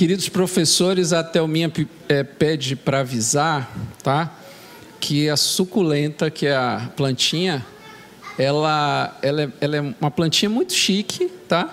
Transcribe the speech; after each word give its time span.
Queridos 0.00 0.30
professores, 0.30 1.12
a 1.12 1.22
Thelminha 1.22 1.70
é, 2.08 2.24
pede 2.24 2.74
para 2.74 3.00
avisar, 3.00 3.70
tá? 4.02 4.32
Que 4.98 5.28
a 5.28 5.36
suculenta, 5.36 6.30
que 6.30 6.46
é 6.46 6.56
a 6.56 6.90
plantinha, 6.96 7.66
ela, 8.38 9.14
ela, 9.20 9.42
é, 9.42 9.48
ela 9.60 9.76
é 9.76 9.80
uma 10.00 10.10
plantinha 10.10 10.48
muito 10.48 10.72
chique, 10.72 11.26
tá? 11.46 11.68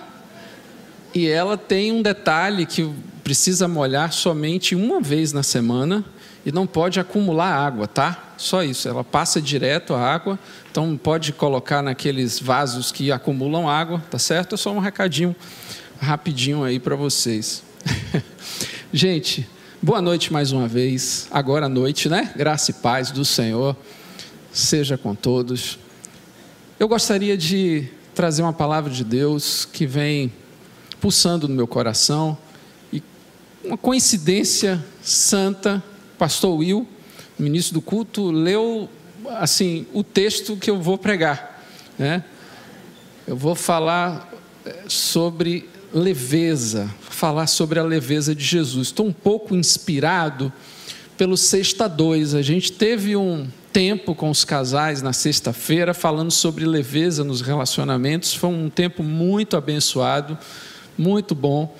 E 1.14 1.26
ela 1.26 1.56
tem 1.56 1.90
um 1.90 2.02
detalhe 2.02 2.66
que 2.66 2.92
precisa 3.24 3.66
molhar 3.66 4.12
somente 4.12 4.74
uma 4.74 5.00
vez 5.00 5.32
na 5.32 5.42
semana 5.42 6.04
e 6.44 6.52
não 6.52 6.66
pode 6.66 7.00
acumular 7.00 7.50
água, 7.50 7.88
tá? 7.88 8.34
Só 8.36 8.62
isso, 8.62 8.90
ela 8.90 9.02
passa 9.02 9.40
direto 9.40 9.94
a 9.94 10.00
água, 10.02 10.38
então 10.70 10.98
pode 10.98 11.32
colocar 11.32 11.80
naqueles 11.80 12.38
vasos 12.38 12.92
que 12.92 13.10
acumulam 13.10 13.70
água, 13.70 14.02
tá 14.10 14.18
certo? 14.18 14.54
É 14.54 14.58
só 14.58 14.70
um 14.70 14.80
recadinho 14.80 15.34
rapidinho 15.98 16.62
aí 16.62 16.78
para 16.78 16.94
vocês. 16.94 17.66
Gente, 18.92 19.48
boa 19.82 20.00
noite 20.00 20.32
mais 20.32 20.52
uma 20.52 20.66
vez. 20.66 21.28
Agora 21.30 21.66
à 21.66 21.68
noite, 21.68 22.08
né? 22.08 22.32
Graça 22.36 22.70
e 22.70 22.74
paz 22.74 23.10
do 23.10 23.24
Senhor 23.24 23.76
seja 24.52 24.96
com 24.96 25.14
todos. 25.14 25.78
Eu 26.78 26.88
gostaria 26.88 27.36
de 27.36 27.88
trazer 28.14 28.42
uma 28.42 28.52
palavra 28.52 28.92
de 28.92 29.04
Deus 29.04 29.64
que 29.64 29.86
vem 29.86 30.32
pulsando 31.00 31.48
no 31.48 31.54
meu 31.54 31.66
coração 31.66 32.36
e 32.92 33.02
uma 33.64 33.76
coincidência 33.76 34.84
santa, 35.02 35.82
pastor 36.18 36.56
Will 36.56 36.86
o 37.38 37.42
ministro 37.42 37.74
do 37.74 37.80
culto 37.80 38.30
leu 38.30 38.88
assim 39.36 39.86
o 39.92 40.02
texto 40.02 40.56
que 40.56 40.68
eu 40.68 40.80
vou 40.80 40.98
pregar, 40.98 41.64
né? 41.96 42.24
Eu 43.26 43.36
vou 43.36 43.54
falar 43.54 44.32
eh, 44.66 44.84
sobre 44.88 45.68
leveza, 45.92 46.92
falar 47.18 47.48
sobre 47.48 47.80
a 47.80 47.82
leveza 47.82 48.32
de 48.32 48.44
Jesus. 48.44 48.88
Estou 48.88 49.04
um 49.04 49.12
pouco 49.12 49.56
inspirado 49.56 50.52
pelo 51.16 51.36
Sexta 51.36 51.88
2. 51.88 52.36
A 52.36 52.42
gente 52.42 52.70
teve 52.70 53.16
um 53.16 53.48
tempo 53.72 54.14
com 54.14 54.30
os 54.30 54.44
casais 54.44 55.02
na 55.02 55.12
sexta-feira 55.12 55.92
falando 55.92 56.30
sobre 56.30 56.64
leveza 56.64 57.24
nos 57.24 57.40
relacionamentos. 57.40 58.32
Foi 58.34 58.50
um 58.50 58.70
tempo 58.70 59.02
muito 59.02 59.56
abençoado, 59.56 60.38
muito 60.96 61.34
bom. 61.34 61.76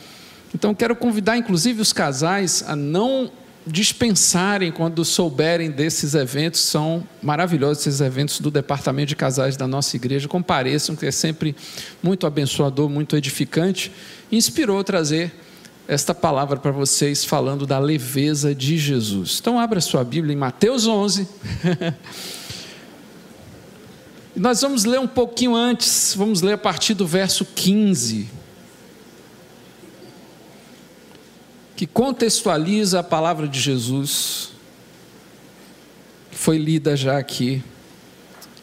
Então 0.52 0.74
quero 0.74 0.96
convidar 0.96 1.36
inclusive 1.36 1.80
os 1.80 1.92
casais 1.92 2.64
a 2.66 2.74
não 2.74 3.30
dispensarem 3.70 4.72
quando 4.72 5.04
souberem 5.04 5.70
desses 5.70 6.14
eventos, 6.14 6.60
são 6.60 7.06
maravilhosos 7.22 7.86
esses 7.86 8.00
eventos 8.00 8.40
do 8.40 8.50
departamento 8.50 9.08
de 9.08 9.16
casais 9.16 9.56
da 9.56 9.66
nossa 9.66 9.94
igreja, 9.96 10.26
compareçam, 10.26 10.96
que 10.96 11.06
é 11.06 11.10
sempre 11.10 11.54
muito 12.02 12.26
abençoador, 12.26 12.88
muito 12.88 13.16
edificante. 13.16 13.92
Inspirou 14.32 14.82
trazer 14.82 15.32
esta 15.86 16.14
palavra 16.14 16.58
para 16.58 16.70
vocês 16.70 17.24
falando 17.24 17.66
da 17.66 17.78
leveza 17.78 18.54
de 18.54 18.76
Jesus. 18.76 19.38
Então 19.40 19.58
abra 19.58 19.80
sua 19.80 20.04
Bíblia 20.04 20.34
em 20.34 20.36
Mateus 20.36 20.86
11. 20.86 21.26
Nós 24.36 24.60
vamos 24.60 24.84
ler 24.84 25.00
um 25.00 25.06
pouquinho 25.06 25.56
antes, 25.56 26.14
vamos 26.16 26.42
ler 26.42 26.52
a 26.52 26.58
partir 26.58 26.94
do 26.94 27.06
verso 27.06 27.44
15. 27.44 28.37
Que 31.78 31.86
contextualiza 31.86 32.98
a 32.98 33.02
palavra 33.04 33.46
de 33.46 33.60
Jesus, 33.60 34.50
que 36.28 36.36
foi 36.36 36.58
lida 36.58 36.96
já 36.96 37.16
aqui, 37.16 37.62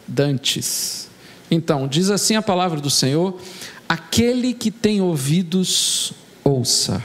dantes. 0.06 1.08
Então, 1.50 1.88
diz 1.88 2.10
assim 2.10 2.36
a 2.36 2.42
palavra 2.42 2.82
do 2.82 2.90
Senhor: 2.90 3.40
aquele 3.88 4.54
que 4.54 4.70
tem 4.70 5.00
ouvidos, 5.00 6.12
ouça. 6.44 7.02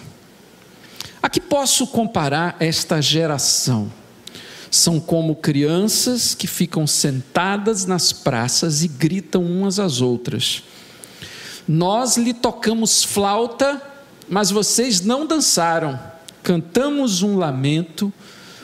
A 1.22 1.30
que 1.30 1.40
posso 1.40 1.86
comparar 1.86 2.56
esta 2.58 3.00
geração? 3.00 3.88
São 4.68 4.98
como 4.98 5.36
crianças 5.36 6.34
que 6.34 6.48
ficam 6.48 6.88
sentadas 6.88 7.86
nas 7.86 8.12
praças 8.12 8.82
e 8.82 8.88
gritam 8.88 9.44
umas 9.44 9.78
às 9.78 10.00
outras. 10.00 10.64
Nós 11.68 12.16
lhe 12.16 12.34
tocamos 12.34 13.04
flauta 13.04 13.89
mas 14.30 14.52
vocês 14.52 15.00
não 15.00 15.26
dançaram. 15.26 15.98
Cantamos 16.40 17.20
um 17.20 17.36
lamento, 17.36 18.12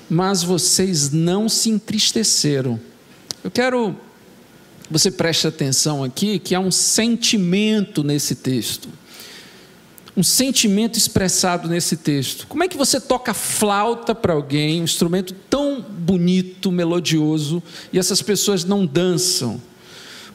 mas 0.09 0.44
vocês 0.44 1.10
não 1.10 1.49
se 1.49 1.69
entristeceram. 1.69 2.81
Eu 3.43 3.50
quero 3.50 3.97
que 4.84 4.93
você 4.93 5.10
preste 5.10 5.49
atenção 5.49 6.04
aqui 6.04 6.38
que 6.38 6.54
há 6.54 6.60
um 6.60 6.71
sentimento 6.71 8.04
nesse 8.04 8.37
texto. 8.37 8.88
Um 10.16 10.22
sentimento 10.22 10.97
expressado 10.97 11.69
nesse 11.69 11.97
texto. 11.97 12.47
Como 12.47 12.62
é 12.62 12.69
que 12.69 12.77
você 12.77 13.00
toca 13.00 13.34
flauta 13.34 14.15
para 14.15 14.33
alguém, 14.33 14.81
um 14.81 14.84
instrumento 14.84 15.34
tão 15.50 15.83
bonito, 15.83 16.71
melodioso, 16.71 17.60
e 17.93 17.98
essas 17.98 18.22
pessoas 18.22 18.65
não 18.65 18.87
dançam? 18.87 19.60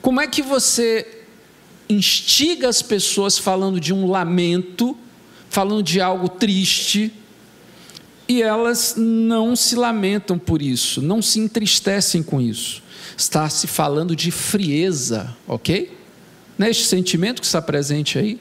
Como 0.01 0.19
é 0.19 0.27
que 0.27 0.41
você 0.41 1.23
instiga 1.89 2.67
as 2.67 2.81
pessoas 2.81 3.37
falando 3.37 3.79
de 3.79 3.93
um 3.93 4.07
lamento 4.07 4.95
falando 5.51 5.83
de 5.83 5.99
algo 5.99 6.29
triste, 6.29 7.13
e 8.25 8.41
elas 8.41 8.95
não 8.95 9.53
se 9.53 9.75
lamentam 9.75 10.39
por 10.39 10.61
isso, 10.61 11.01
não 11.01 11.21
se 11.21 11.41
entristecem 11.41 12.23
com 12.23 12.39
isso. 12.39 12.81
Está 13.17 13.49
se 13.49 13.67
falando 13.67 14.15
de 14.15 14.31
frieza, 14.31 15.35
ok? 15.45 15.91
Neste 16.57 16.85
sentimento 16.85 17.41
que 17.41 17.45
está 17.45 17.61
presente 17.61 18.17
aí. 18.17 18.39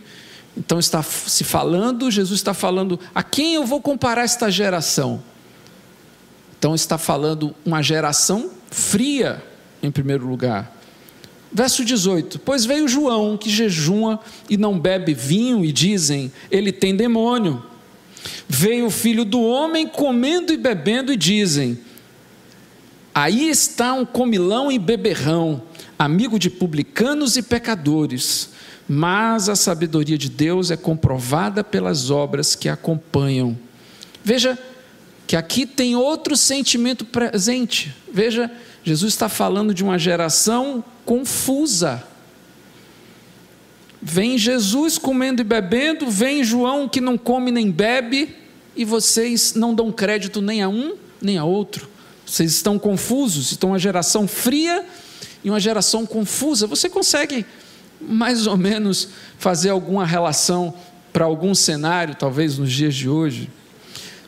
Então 0.56 0.78
está 0.78 1.02
se 1.02 1.42
falando, 1.42 2.08
Jesus 2.12 2.38
está 2.38 2.54
falando, 2.54 2.98
a 3.12 3.24
quem 3.24 3.54
eu 3.54 3.66
vou 3.66 3.82
comparar 3.82 4.22
esta 4.22 4.48
geração? 4.48 5.20
Então 6.56 6.76
está 6.76 6.96
falando 6.96 7.52
uma 7.66 7.82
geração 7.82 8.52
fria, 8.70 9.44
em 9.82 9.90
primeiro 9.90 10.28
lugar. 10.28 10.79
Verso 11.52 11.84
18: 11.84 12.38
Pois 12.38 12.64
veio 12.64 12.86
João, 12.86 13.36
que 13.36 13.50
jejuma 13.50 14.20
e 14.48 14.56
não 14.56 14.78
bebe 14.78 15.14
vinho, 15.14 15.64
e 15.64 15.72
dizem: 15.72 16.32
Ele 16.50 16.70
tem 16.70 16.94
demônio. 16.94 17.62
Veio 18.48 18.86
o 18.86 18.90
filho 18.90 19.24
do 19.24 19.40
homem 19.40 19.86
comendo 19.86 20.52
e 20.52 20.56
bebendo, 20.56 21.12
e 21.12 21.16
dizem: 21.16 21.78
Aí 23.14 23.48
está 23.48 23.92
um 23.92 24.06
comilão 24.06 24.70
e 24.70 24.78
beberrão, 24.78 25.62
amigo 25.98 26.38
de 26.38 26.48
publicanos 26.48 27.36
e 27.36 27.42
pecadores. 27.42 28.50
Mas 28.88 29.48
a 29.48 29.54
sabedoria 29.54 30.18
de 30.18 30.28
Deus 30.28 30.72
é 30.72 30.76
comprovada 30.76 31.62
pelas 31.62 32.10
obras 32.10 32.56
que 32.56 32.68
acompanham. 32.68 33.56
Veja 34.24 34.58
que 35.28 35.36
aqui 35.36 35.64
tem 35.64 35.94
outro 35.94 36.36
sentimento 36.36 37.04
presente. 37.04 37.94
Veja, 38.12 38.50
Jesus 38.82 39.12
está 39.12 39.28
falando 39.28 39.72
de 39.72 39.84
uma 39.84 39.96
geração 39.96 40.82
confusa. 41.10 42.04
Vem 44.00 44.38
Jesus 44.38 44.96
comendo 44.96 45.40
e 45.40 45.44
bebendo, 45.44 46.08
vem 46.08 46.44
João 46.44 46.88
que 46.88 47.00
não 47.00 47.18
come 47.18 47.50
nem 47.50 47.68
bebe, 47.68 48.36
e 48.76 48.84
vocês 48.84 49.54
não 49.54 49.74
dão 49.74 49.90
crédito 49.90 50.40
nem 50.40 50.62
a 50.62 50.68
um 50.68 50.94
nem 51.20 51.36
a 51.36 51.44
outro. 51.44 51.88
Vocês 52.24 52.52
estão 52.52 52.78
confusos, 52.78 53.50
estão 53.50 53.70
uma 53.70 53.78
geração 53.78 54.28
fria 54.28 54.86
e 55.42 55.50
uma 55.50 55.58
geração 55.58 56.06
confusa. 56.06 56.68
Você 56.68 56.88
consegue 56.88 57.44
mais 58.00 58.46
ou 58.46 58.56
menos 58.56 59.08
fazer 59.36 59.70
alguma 59.70 60.06
relação 60.06 60.72
para 61.12 61.24
algum 61.24 61.56
cenário, 61.56 62.14
talvez 62.14 62.56
nos 62.56 62.70
dias 62.70 62.94
de 62.94 63.08
hoje? 63.08 63.50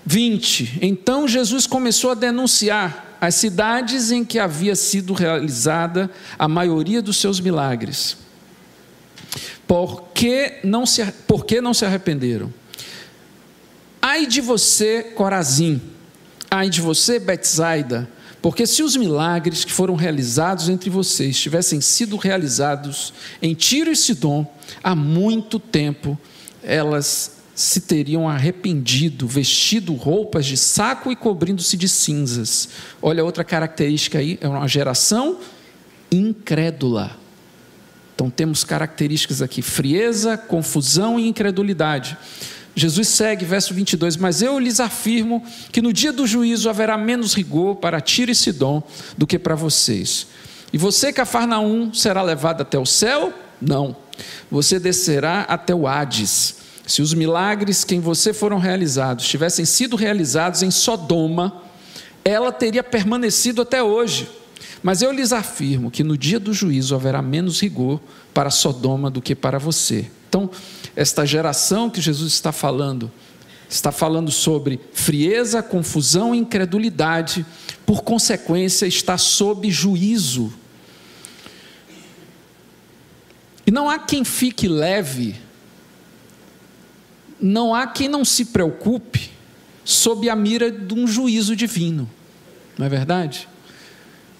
20. 0.05 0.81
Então 0.82 1.29
Jesus 1.29 1.64
começou 1.64 2.11
a 2.11 2.14
denunciar 2.14 3.12
as 3.22 3.36
cidades 3.36 4.10
em 4.10 4.24
que 4.24 4.36
havia 4.36 4.74
sido 4.74 5.12
realizada 5.12 6.10
a 6.36 6.48
maioria 6.48 7.00
dos 7.00 7.19
seus 7.19 7.38
milagres. 7.38 8.16
Por 9.64 10.08
que 10.12 10.58
não 10.64 10.84
se, 10.84 11.04
por 11.24 11.44
que 11.44 11.60
não 11.60 11.72
se 11.72 11.84
arrependeram? 11.84 12.52
Ai 14.02 14.26
de 14.26 14.40
você, 14.40 15.04
Corazim, 15.14 15.80
ai 16.50 16.69
de 16.69 16.80
você, 16.80 17.20
Betsaida, 17.20 18.10
porque 18.42 18.66
se 18.66 18.82
os 18.82 18.96
milagres 18.96 19.64
que 19.64 19.70
foram 19.70 19.94
realizados 19.94 20.69
entre 20.69 20.90
vocês 20.90 21.38
tivessem 21.38 21.80
sido 21.80 22.16
realizados 22.16 23.14
em 23.40 23.54
Tiro 23.54 23.92
e 23.92 23.94
Sidom, 23.94 24.52
há 24.82 24.96
muito 24.96 25.60
tempo 25.60 26.19
elas 26.60 27.42
se 27.54 27.82
teriam 27.82 28.28
arrependido, 28.28 29.26
vestido 29.26 29.94
roupas 29.94 30.46
de 30.46 30.56
saco 30.56 31.12
e 31.12 31.16
cobrindo-se 31.16 31.76
de 31.76 31.88
cinzas. 31.88 32.69
Olha 33.00 33.25
outra 33.25 33.44
característica 33.44 34.19
aí, 34.19 34.38
é 34.40 34.49
uma 34.49 34.66
geração 34.66 35.38
incrédula. 36.10 37.16
Então 38.14 38.31
temos 38.31 38.64
características 38.64 39.43
aqui: 39.43 39.60
frieza, 39.62 40.37
confusão 40.37 41.19
e 41.19 41.28
incredulidade. 41.28 42.16
Jesus 42.75 43.08
segue, 43.08 43.44
verso 43.44 43.75
22, 43.75 44.16
mas 44.16 44.40
eu 44.40 44.58
lhes 44.58 44.81
afirmo 44.81 45.44
que 45.70 45.82
no 45.82 45.93
dia 45.93 46.10
do 46.10 46.26
juízo 46.26 46.70
haverá 46.70 46.96
menos 46.96 47.34
rigor 47.34 47.76
para 47.76 48.00
Tiro 48.00 48.31
e 48.31 48.34
Sidom 48.34 48.82
do 49.16 49.26
que 49.26 49.38
para 49.38 49.55
vocês. 49.55 50.26
E 50.72 50.78
você, 50.78 51.12
Cafarnaum, 51.12 51.93
será 51.93 52.22
levado 52.22 52.62
até 52.62 52.78
o 52.78 52.87
céu? 52.87 53.31
Não. 53.60 53.94
Você 54.50 54.78
descerá 54.78 55.43
até 55.43 55.75
o 55.75 55.87
Hades. 55.87 56.62
Se 56.93 57.00
os 57.00 57.15
milagres 57.15 57.85
que 57.85 57.94
em 57.94 58.00
você 58.00 58.35
foram 58.35 58.59
realizados 58.59 59.27
tivessem 59.27 59.65
sido 59.65 59.97
realizados 59.97 60.62
em 60.62 60.71
Sodoma, 60.71 61.62
ela 62.23 62.53
teria 62.53 62.85
permanecido 62.85 63.62
até 63.62 63.83
hoje. 63.83 64.29
Mas 64.83 65.00
eu 65.00 65.11
lhes 65.11 65.33
afirmo 65.33 65.91
que 65.91 66.05
no 66.05 66.19
dia 66.19 66.39
do 66.39 66.53
juízo 66.53 66.94
haverá 66.94 67.23
menos 67.23 67.62
rigor 67.62 67.99
para 68.35 68.50
Sodoma 68.50 69.11
do 69.11 69.23
que 69.23 69.35
para 69.35 69.59
você. 69.59 70.11
Então, 70.29 70.50
esta 70.94 71.25
geração 71.25 71.89
que 71.89 71.99
Jesus 71.99 72.35
está 72.35 72.53
falando, 72.53 73.11
está 73.71 73.91
falando 73.91 74.31
sobre 74.31 74.79
frieza, 74.93 75.62
confusão 75.62 76.35
e 76.35 76.39
incredulidade, 76.41 77.47
por 77.87 78.03
consequência, 78.03 78.85
está 78.85 79.17
sob 79.17 79.71
juízo. 79.71 80.53
E 83.67 83.71
não 83.71 83.89
há 83.89 83.99
quem 83.99 84.25
fique 84.25 84.69
leve, 84.69 85.41
não 87.43 87.75
há 87.75 87.89
quem 87.89 88.09
não 88.09 88.25
se 88.25 88.47
preocupe 88.47 89.31
sob 89.85 90.31
a 90.31 90.37
mira 90.37 90.71
de 90.71 90.94
um 90.94 91.09
juízo 91.09 91.56
divino, 91.56 92.09
não 92.79 92.87
é 92.87 92.89
verdade? 92.89 93.49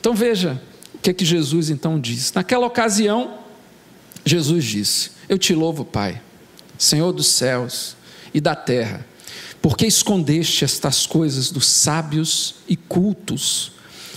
Então 0.01 0.15
veja 0.15 0.63
o 0.95 0.99
que 0.99 1.11
é 1.11 1.13
que 1.13 1.25
Jesus 1.25 1.69
então 1.69 2.01
diz. 2.01 2.33
Naquela 2.33 2.67
ocasião, 2.67 3.39
Jesus 4.25 4.65
disse: 4.65 5.11
Eu 5.29 5.37
te 5.37 5.53
louvo, 5.53 5.85
Pai, 5.85 6.23
Senhor 6.79 7.13
dos 7.13 7.27
céus 7.27 7.97
e 8.33 8.41
da 8.41 8.55
terra, 8.55 9.05
porque 9.61 9.85
escondeste 9.85 10.65
estas 10.65 11.05
coisas 11.05 11.51
dos 11.51 11.67
sábios 11.67 12.55
e 12.69 12.77
cultos 12.77 13.73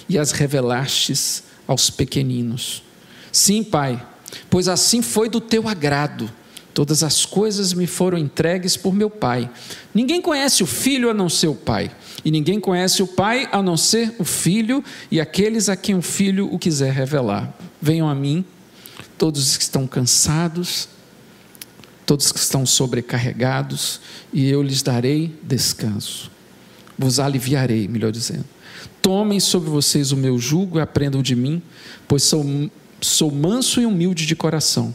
e 0.08 0.18
as 0.18 0.32
revelastes 0.32 1.44
aos 1.68 1.90
pequeninos. 1.90 2.84
Sim, 3.32 3.64
Pai, 3.64 4.06
pois 4.50 4.68
assim 4.68 5.02
foi 5.02 5.28
do 5.28 5.42
teu 5.42 5.68
agrado. 5.68 6.32
Todas 6.75 7.04
as 7.04 7.25
coisas 7.25 7.74
me 7.74 7.88
foram 7.88 8.18
entregues 8.18 8.75
por 8.75 8.94
meu 8.94 9.10
Pai. 9.10 9.50
Ninguém 9.94 10.22
conhece 10.22 10.62
o 10.62 10.66
Filho 10.66 11.10
a 11.10 11.13
não 11.13 11.30
ser 11.30 11.48
o 11.48 11.56
Pai, 11.56 11.89
e 12.24 12.30
ninguém 12.30 12.60
conhece 12.60 13.01
o 13.01 13.07
Pai 13.07 13.48
a 13.50 13.63
não 13.63 13.77
ser 13.77 14.13
o 14.19 14.25
Filho 14.25 14.83
e 15.10 15.22
aqueles 15.22 15.69
a 15.69 15.77
quem 15.77 15.95
o 15.95 16.01
Filho 16.01 16.54
o 16.54 16.60
quiser 16.60 16.92
revelar. 16.92 17.57
Venham 17.81 18.10
a 18.10 18.13
mim 18.13 18.44
todos 19.18 19.56
que 19.56 19.63
estão 19.63 19.88
cansados, 19.88 20.89
todos 22.06 22.30
que 22.30 22.39
estão 22.39 22.66
sobrecarregados, 22.66 24.01
e 24.33 24.50
eu 24.50 24.62
lhes 24.62 24.81
darei 24.81 25.33
descanso. 25.42 26.30
Vos 27.00 27.22
aliviarei, 27.22 27.88
melhor 27.88 28.12
dizendo. 28.12 28.44
Tomem 29.01 29.39
sobre 29.39 29.69
vocês 29.69 30.12
o 30.12 30.18
meu 30.18 30.38
jugo 30.38 30.77
e 30.77 30.81
aprendam 30.81 31.22
de 31.22 31.38
mim, 31.38 31.62
pois 32.06 32.24
sou, 32.24 32.45
sou 33.00 33.31
manso 33.31 33.80
e 33.80 33.86
humilde 33.86 34.25
de 34.25 34.36
coração, 34.36 34.94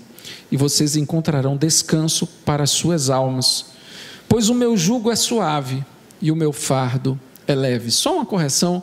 e 0.51 0.57
vocês 0.57 0.97
encontrarão 0.97 1.57
descanso 1.57 2.27
para 2.45 2.65
as 2.65 2.71
suas 2.71 3.11
almas. 3.11 3.67
Pois 4.29 4.49
o 4.49 4.55
meu 4.55 4.77
jugo 4.77 5.11
é 5.11 5.17
suave 5.17 5.85
e 6.21 6.31
o 6.31 6.37
meu 6.37 6.53
fardo 6.53 7.19
é 7.47 7.55
leve. 7.55 7.91
Só 7.91 8.15
uma 8.15 8.27
correção 8.27 8.83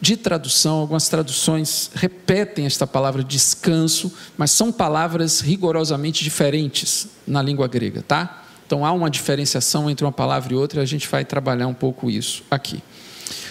de 0.00 0.16
tradução, 0.16 0.80
algumas 0.80 1.08
traduções 1.08 1.90
repetem 1.94 2.66
esta 2.66 2.86
palavra 2.86 3.24
descanso, 3.24 4.12
mas 4.36 4.50
são 4.50 4.70
palavras 4.70 5.40
rigorosamente 5.40 6.22
diferentes 6.22 7.08
na 7.26 7.40
língua 7.40 7.66
grega, 7.66 8.02
tá? 8.02 8.44
Então 8.66 8.84
há 8.84 8.92
uma 8.92 9.08
diferenciação 9.08 9.88
entre 9.88 10.04
uma 10.04 10.12
palavra 10.12 10.52
e 10.52 10.56
outra, 10.56 10.80
e 10.80 10.82
a 10.82 10.86
gente 10.86 11.08
vai 11.08 11.24
trabalhar 11.24 11.66
um 11.66 11.74
pouco 11.74 12.10
isso 12.10 12.42
aqui. 12.50 12.82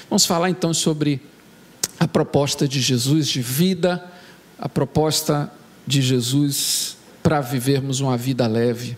Vamos 0.09 0.25
falar 0.25 0.49
então 0.49 0.73
sobre 0.73 1.21
a 1.99 2.07
proposta 2.07 2.67
de 2.67 2.79
Jesus 2.79 3.27
de 3.27 3.41
vida, 3.41 4.03
a 4.59 4.69
proposta 4.69 5.51
de 5.87 6.01
Jesus 6.01 6.97
para 7.23 7.39
vivermos 7.39 8.01
uma 8.01 8.17
vida 8.17 8.45
leve. 8.45 8.97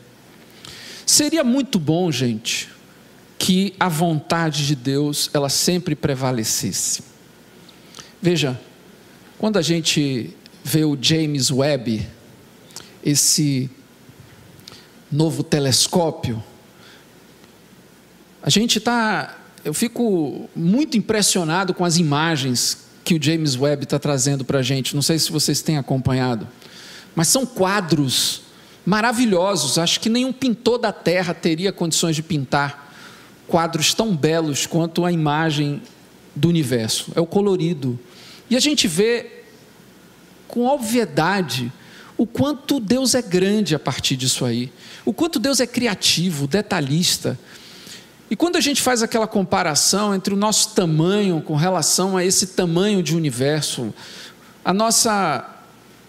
Seria 1.05 1.43
muito 1.43 1.79
bom, 1.79 2.11
gente, 2.11 2.67
que 3.37 3.75
a 3.79 3.87
vontade 3.87 4.65
de 4.65 4.75
Deus 4.75 5.29
ela 5.33 5.49
sempre 5.49 5.95
prevalecesse. 5.95 7.03
Veja, 8.19 8.59
quando 9.37 9.57
a 9.57 9.61
gente 9.61 10.35
vê 10.63 10.83
o 10.83 10.97
James 10.99 11.51
Webb, 11.51 12.07
esse 13.03 13.69
novo 15.11 15.43
telescópio, 15.43 16.43
a 18.41 18.49
gente 18.49 18.79
está. 18.79 19.37
Eu 19.63 19.73
fico 19.73 20.49
muito 20.55 20.97
impressionado 20.97 21.73
com 21.73 21.85
as 21.85 21.97
imagens 21.97 22.85
que 23.03 23.13
o 23.13 23.21
James 23.21 23.55
Webb 23.55 23.83
está 23.83 23.99
trazendo 23.99 24.43
para 24.43 24.59
a 24.59 24.61
gente. 24.63 24.95
Não 24.95 25.01
sei 25.01 25.19
se 25.19 25.31
vocês 25.31 25.61
têm 25.61 25.77
acompanhado, 25.77 26.47
mas 27.15 27.27
são 27.27 27.45
quadros 27.45 28.41
maravilhosos. 28.85 29.77
Acho 29.77 29.99
que 29.99 30.09
nenhum 30.09 30.33
pintor 30.33 30.77
da 30.77 30.91
Terra 30.91 31.33
teria 31.33 31.71
condições 31.71 32.15
de 32.15 32.21
pintar 32.21 32.93
quadros 33.47 33.93
tão 33.93 34.15
belos 34.15 34.65
quanto 34.65 35.05
a 35.05 35.11
imagem 35.11 35.81
do 36.35 36.49
universo. 36.49 37.11
É 37.15 37.21
o 37.21 37.25
colorido, 37.25 37.97
e 38.49 38.55
a 38.55 38.59
gente 38.59 38.87
vê 38.87 39.43
com 40.47 40.65
obviedade 40.67 41.71
o 42.17 42.25
quanto 42.25 42.79
Deus 42.79 43.13
é 43.13 43.21
grande 43.21 43.75
a 43.75 43.79
partir 43.79 44.15
disso 44.15 44.45
aí, 44.45 44.71
o 45.03 45.13
quanto 45.13 45.39
Deus 45.39 45.59
é 45.59 45.67
criativo, 45.67 46.47
detalhista. 46.47 47.37
E 48.29 48.35
quando 48.35 48.55
a 48.55 48.61
gente 48.61 48.81
faz 48.81 49.03
aquela 49.03 49.27
comparação 49.27 50.15
entre 50.15 50.33
o 50.33 50.37
nosso 50.37 50.73
tamanho 50.73 51.41
com 51.41 51.55
relação 51.55 52.15
a 52.15 52.23
esse 52.23 52.47
tamanho 52.47 53.03
de 53.03 53.15
universo, 53.15 53.93
a 54.63 54.73
nossa 54.73 55.54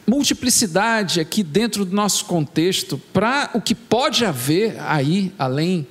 multiplicidade 0.07 1.21
aqui 1.21 1.43
dentro 1.43 1.85
do 1.85 1.95
nosso 1.95 2.25
contexto, 2.27 2.97
para 3.13 3.51
o 3.55 3.61
que 3.61 3.75
pode 3.75 4.25
haver 4.25 4.81
aí 4.81 5.33
além 5.39 5.87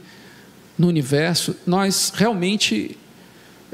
no 0.78 0.88
universo, 0.88 1.56
nós 1.66 2.12
realmente 2.16 2.98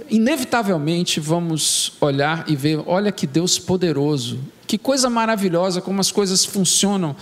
inevitavelmente 0.10 1.20
vamos 1.20 1.94
olhar 2.02 2.46
e 2.48 2.56
ver: 2.56 2.82
olha 2.86 3.12
que 3.12 3.28
Deus 3.28 3.60
poderoso, 3.60 4.40
que 4.66 4.78
coisa 4.78 5.10
maravilhosa 5.10 5.82
como 5.82 6.02
as 6.02 6.12
coisas 6.12 6.44
funcionam 6.44 7.16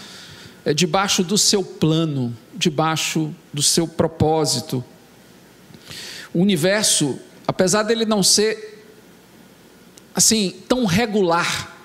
é, 0.65 0.73
debaixo 0.73 1.23
do 1.23 1.37
seu 1.37 1.63
plano, 1.63 2.35
debaixo 2.55 3.33
do 3.53 3.61
seu 3.61 3.87
propósito. 3.87 4.83
O 6.33 6.39
universo, 6.39 7.19
apesar 7.47 7.83
dele 7.83 8.05
não 8.05 8.21
ser 8.21 8.85
assim 10.13 10.53
tão 10.67 10.85
regular, 10.85 11.78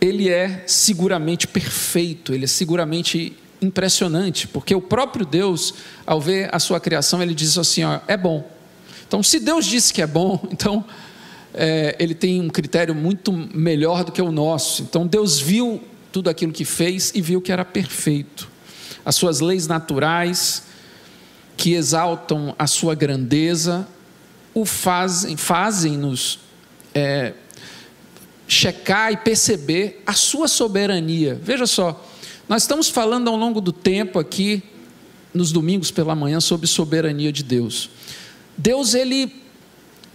ele 0.00 0.28
é 0.28 0.64
seguramente 0.66 1.46
perfeito, 1.46 2.32
ele 2.32 2.44
é 2.44 2.48
seguramente 2.48 3.36
impressionante, 3.60 4.46
porque 4.46 4.74
o 4.74 4.80
próprio 4.80 5.26
Deus, 5.26 5.74
ao 6.06 6.20
ver 6.20 6.48
a 6.54 6.58
sua 6.58 6.78
criação, 6.78 7.22
ele 7.22 7.34
diz 7.34 7.58
assim: 7.58 7.84
ó, 7.84 8.00
é 8.06 8.16
bom. 8.16 8.48
Então, 9.06 9.22
se 9.22 9.40
Deus 9.40 9.64
disse 9.64 9.92
que 9.92 10.02
é 10.02 10.06
bom, 10.06 10.40
então 10.52 10.84
é, 11.52 11.96
ele 11.98 12.14
tem 12.14 12.40
um 12.40 12.48
critério 12.48 12.94
muito 12.94 13.32
melhor 13.32 14.04
do 14.04 14.12
que 14.12 14.22
o 14.22 14.30
nosso. 14.30 14.82
Então, 14.82 15.06
Deus 15.06 15.40
viu 15.40 15.82
tudo 16.12 16.30
aquilo 16.30 16.52
que 16.52 16.64
fez 16.64 17.12
e 17.14 17.20
viu 17.20 17.40
que 17.40 17.50
era 17.50 17.64
perfeito. 17.64 18.48
As 19.04 19.16
suas 19.16 19.40
leis 19.40 19.66
naturais, 19.66 20.64
que 21.56 21.74
exaltam 21.74 22.54
a 22.58 22.66
sua 22.66 22.94
grandeza, 22.94 23.86
o 24.54 24.64
fazem, 24.64 25.36
fazem-nos 25.36 26.40
é, 26.94 27.32
checar 28.48 29.12
e 29.12 29.16
perceber 29.18 30.02
a 30.06 30.14
sua 30.14 30.48
soberania. 30.48 31.38
Veja 31.40 31.66
só, 31.66 32.04
nós 32.48 32.62
estamos 32.62 32.88
falando 32.88 33.28
ao 33.28 33.36
longo 33.36 33.60
do 33.60 33.72
tempo 33.72 34.18
aqui, 34.18 34.62
nos 35.34 35.52
domingos 35.52 35.90
pela 35.90 36.14
manhã, 36.14 36.40
sobre 36.40 36.66
soberania 36.66 37.30
de 37.30 37.44
Deus. 37.44 37.90
Deus, 38.56 38.94
ele, 38.94 39.32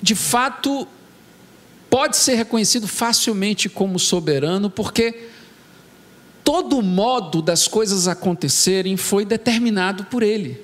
de 0.01 0.15
fato, 0.15 0.87
pode 1.89 2.17
ser 2.17 2.33
reconhecido 2.33 2.87
facilmente 2.87 3.69
como 3.69 3.99
soberano, 3.99 4.67
porque 4.67 5.27
todo 6.43 6.79
o 6.79 6.81
modo 6.81 7.39
das 7.39 7.67
coisas 7.67 8.07
acontecerem 8.07 8.97
foi 8.97 9.23
determinado 9.23 10.05
por 10.05 10.23
Ele. 10.23 10.59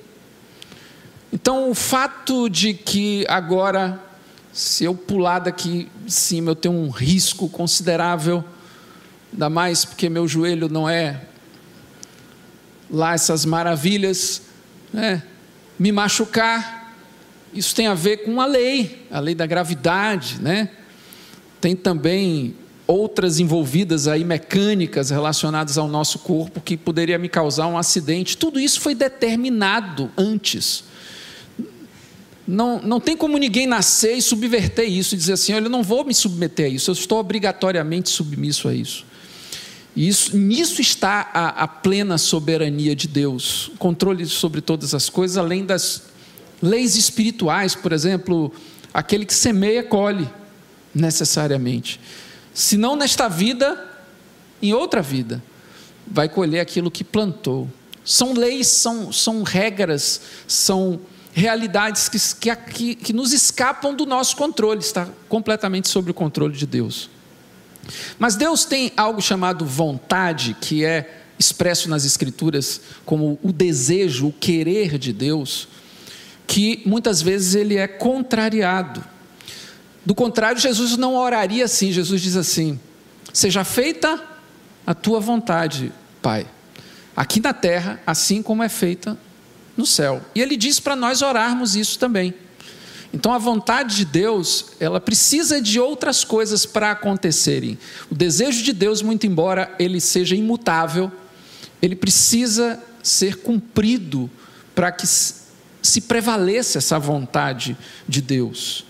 Então, 1.32 1.70
o 1.70 1.74
fato 1.74 2.50
de 2.50 2.74
que 2.74 3.24
agora, 3.28 4.02
se 4.52 4.84
eu 4.84 4.94
pular 4.94 5.38
daqui 5.38 5.88
de 6.04 6.12
cima, 6.12 6.50
eu 6.50 6.56
tenho 6.56 6.74
um 6.74 6.90
risco 6.90 7.48
considerável, 7.48 8.44
ainda 9.32 9.48
mais 9.48 9.84
porque 9.84 10.08
meu 10.08 10.26
joelho 10.26 10.68
não 10.68 10.88
é 10.88 11.22
lá 12.90 13.14
essas 13.14 13.44
maravilhas, 13.44 14.42
né? 14.92 15.22
me 15.78 15.90
machucar. 15.90 16.94
Isso 17.54 17.74
tem 17.74 17.86
a 17.86 17.94
ver 17.94 18.18
com 18.18 18.40
a 18.40 18.46
lei, 18.46 19.06
a 19.10 19.18
lei 19.18 19.34
da 19.34 19.46
gravidade, 19.46 20.40
né? 20.40 20.68
Tem 21.60 21.74
também 21.74 22.54
outras 22.86 23.40
envolvidas 23.40 24.06
aí 24.06 24.24
mecânicas 24.24 25.10
relacionadas 25.10 25.78
ao 25.78 25.88
nosso 25.88 26.18
corpo 26.18 26.60
que 26.60 26.76
poderia 26.76 27.18
me 27.18 27.28
causar 27.28 27.66
um 27.66 27.78
acidente. 27.78 28.36
Tudo 28.36 28.60
isso 28.60 28.80
foi 28.80 28.94
determinado 28.94 30.10
antes. 30.18 30.84
Não, 32.46 32.80
não 32.82 32.98
tem 32.98 33.16
como 33.16 33.38
ninguém 33.38 33.66
nascer 33.66 34.14
e 34.14 34.22
subverter 34.22 34.88
isso 34.88 35.14
e 35.14 35.18
dizer 35.18 35.34
assim: 35.34 35.52
olha, 35.52 35.66
eu 35.66 35.70
não 35.70 35.82
vou 35.82 36.04
me 36.04 36.14
submeter 36.14 36.66
a 36.66 36.68
isso, 36.68 36.90
eu 36.90 36.94
estou 36.94 37.18
obrigatoriamente 37.18 38.08
submisso 38.08 38.68
a 38.68 38.74
isso. 38.74 39.04
E 39.94 40.08
isso, 40.08 40.36
nisso 40.36 40.80
está 40.80 41.30
a, 41.32 41.64
a 41.64 41.68
plena 41.68 42.16
soberania 42.16 42.94
de 42.94 43.08
Deus, 43.08 43.70
controle 43.78 44.24
sobre 44.26 44.60
todas 44.60 44.94
as 44.94 45.08
coisas, 45.08 45.36
além 45.36 45.64
das 45.64 46.04
leis 46.62 46.96
espirituais, 46.96 47.74
por 47.74 47.92
exemplo, 47.92 48.52
aquele 48.94 49.24
que 49.24 49.34
semeia, 49.34 49.82
colhe, 49.82 50.28
necessariamente. 50.94 52.00
Se 52.52 52.76
não 52.76 52.94
nesta 52.94 53.28
vida, 53.28 53.88
em 54.62 54.72
outra 54.72 55.02
vida, 55.02 55.42
vai 56.06 56.28
colher 56.28 56.60
aquilo 56.60 56.90
que 56.90 57.04
plantou. 57.04 57.68
São 58.04 58.32
leis, 58.32 58.66
são, 58.66 59.12
são 59.12 59.42
regras, 59.42 60.20
são 60.46 61.00
realidades 61.32 62.08
que, 62.08 62.56
que, 62.56 62.94
que 62.94 63.12
nos 63.12 63.32
escapam 63.32 63.94
do 63.94 64.04
nosso 64.04 64.36
controle, 64.36 64.80
está 64.80 65.08
completamente 65.28 65.88
sob 65.88 66.10
o 66.10 66.14
controle 66.14 66.56
de 66.56 66.66
Deus. 66.66 67.10
Mas 68.18 68.36
Deus 68.36 68.64
tem 68.64 68.92
algo 68.96 69.20
chamado 69.20 69.64
vontade, 69.64 70.56
que 70.60 70.84
é 70.84 71.22
expresso 71.38 71.88
nas 71.88 72.04
Escrituras 72.04 72.80
como 73.04 73.38
o 73.42 73.52
desejo, 73.52 74.28
o 74.28 74.32
querer 74.32 74.98
de 74.98 75.12
Deus, 75.12 75.68
que 76.46 76.82
muitas 76.84 77.22
vezes 77.22 77.54
ele 77.54 77.76
é 77.76 77.88
contrariado. 77.88 79.02
Do 80.04 80.14
contrário, 80.14 80.60
Jesus 80.60 80.96
não 80.96 81.14
oraria 81.14 81.64
assim. 81.64 81.92
Jesus 81.92 82.20
diz 82.20 82.36
assim: 82.36 82.78
Seja 83.32 83.64
feita 83.64 84.22
a 84.86 84.94
tua 84.94 85.20
vontade, 85.20 85.92
Pai, 86.20 86.46
aqui 87.16 87.40
na 87.40 87.52
terra, 87.52 88.00
assim 88.06 88.42
como 88.42 88.62
é 88.62 88.68
feita 88.68 89.16
no 89.80 89.86
céu. 89.86 90.20
E 90.34 90.40
ele 90.40 90.56
diz 90.56 90.78
para 90.78 90.94
nós 90.94 91.22
orarmos 91.22 91.74
isso 91.74 91.98
também. 91.98 92.34
Então 93.12 93.32
a 93.32 93.38
vontade 93.38 93.96
de 93.96 94.04
Deus, 94.04 94.66
ela 94.78 95.00
precisa 95.00 95.60
de 95.60 95.80
outras 95.80 96.22
coisas 96.22 96.64
para 96.64 96.92
acontecerem. 96.92 97.76
O 98.08 98.14
desejo 98.14 98.62
de 98.62 98.72
Deus, 98.72 99.02
muito 99.02 99.26
embora 99.26 99.74
ele 99.78 100.00
seja 100.00 100.36
imutável, 100.36 101.10
ele 101.82 101.96
precisa 101.96 102.80
ser 103.02 103.38
cumprido 103.38 104.30
para 104.74 104.92
que 104.92 105.06
se 105.06 106.00
prevaleça 106.02 106.78
essa 106.78 106.98
vontade 106.98 107.76
de 108.06 108.20
Deus. 108.20 108.84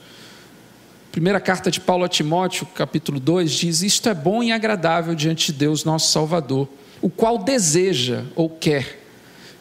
Primeira 1.11 1.41
carta 1.41 1.71
de 1.71 1.81
Paulo 1.81 2.05
a 2.05 2.09
Timóteo, 2.09 2.67
capítulo 2.75 3.19
2, 3.19 3.51
diz: 3.51 3.83
Isto 3.83 4.09
é 4.09 4.15
bom 4.15 4.43
e 4.43 4.53
agradável 4.53 5.15
diante 5.15 5.53
de 5.53 5.59
Deus, 5.59 5.83
nosso 5.83 6.13
Salvador, 6.13 6.69
o 7.01 7.09
qual 7.09 7.39
deseja 7.39 8.25
ou 8.37 8.51
quer 8.51 9.00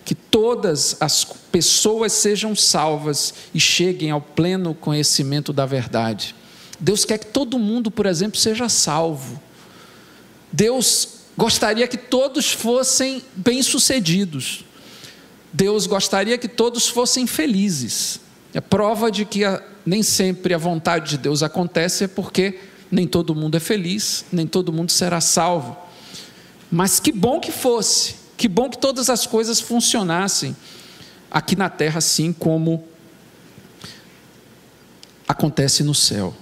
que 0.09 0.15
todas 0.15 0.97
as 0.99 1.23
pessoas 1.23 2.13
sejam 2.13 2.55
salvas 2.55 3.31
e 3.53 3.59
cheguem 3.59 4.09
ao 4.09 4.19
pleno 4.19 4.73
conhecimento 4.73 5.53
da 5.53 5.67
verdade. 5.67 6.33
Deus 6.79 7.05
quer 7.05 7.19
que 7.19 7.27
todo 7.27 7.59
mundo, 7.59 7.91
por 7.91 8.07
exemplo, 8.07 8.39
seja 8.39 8.67
salvo. 8.67 9.39
Deus 10.51 11.09
gostaria 11.37 11.87
que 11.87 11.95
todos 11.95 12.51
fossem 12.51 13.21
bem-sucedidos. 13.35 14.65
Deus 15.53 15.85
gostaria 15.85 16.39
que 16.39 16.47
todos 16.47 16.87
fossem 16.87 17.27
felizes. 17.27 18.19
É 18.51 18.59
prova 18.59 19.11
de 19.11 19.25
que 19.25 19.45
a, 19.45 19.63
nem 19.85 20.01
sempre 20.01 20.55
a 20.55 20.57
vontade 20.57 21.11
de 21.11 21.17
Deus 21.19 21.43
acontece 21.43 22.05
é 22.05 22.07
porque 22.07 22.59
nem 22.89 23.05
todo 23.05 23.35
mundo 23.35 23.57
é 23.57 23.59
feliz, 23.59 24.25
nem 24.31 24.47
todo 24.47 24.73
mundo 24.73 24.91
será 24.91 25.21
salvo. 25.21 25.77
Mas 26.71 26.99
que 26.99 27.11
bom 27.11 27.39
que 27.39 27.51
fosse, 27.51 28.15
que 28.39 28.47
bom 28.47 28.69
que 28.69 28.77
todas 28.77 29.09
as 29.09 29.27
coisas 29.27 29.59
funcionassem 29.59 30.55
aqui 31.29 31.57
na 31.57 31.69
terra, 31.69 31.97
assim 31.97 32.31
como 32.31 32.85
acontece 35.27 35.83
no 35.83 35.93
céu. 35.93 36.33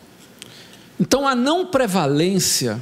Então, 1.00 1.28
a 1.28 1.34
não 1.34 1.66
prevalência 1.66 2.80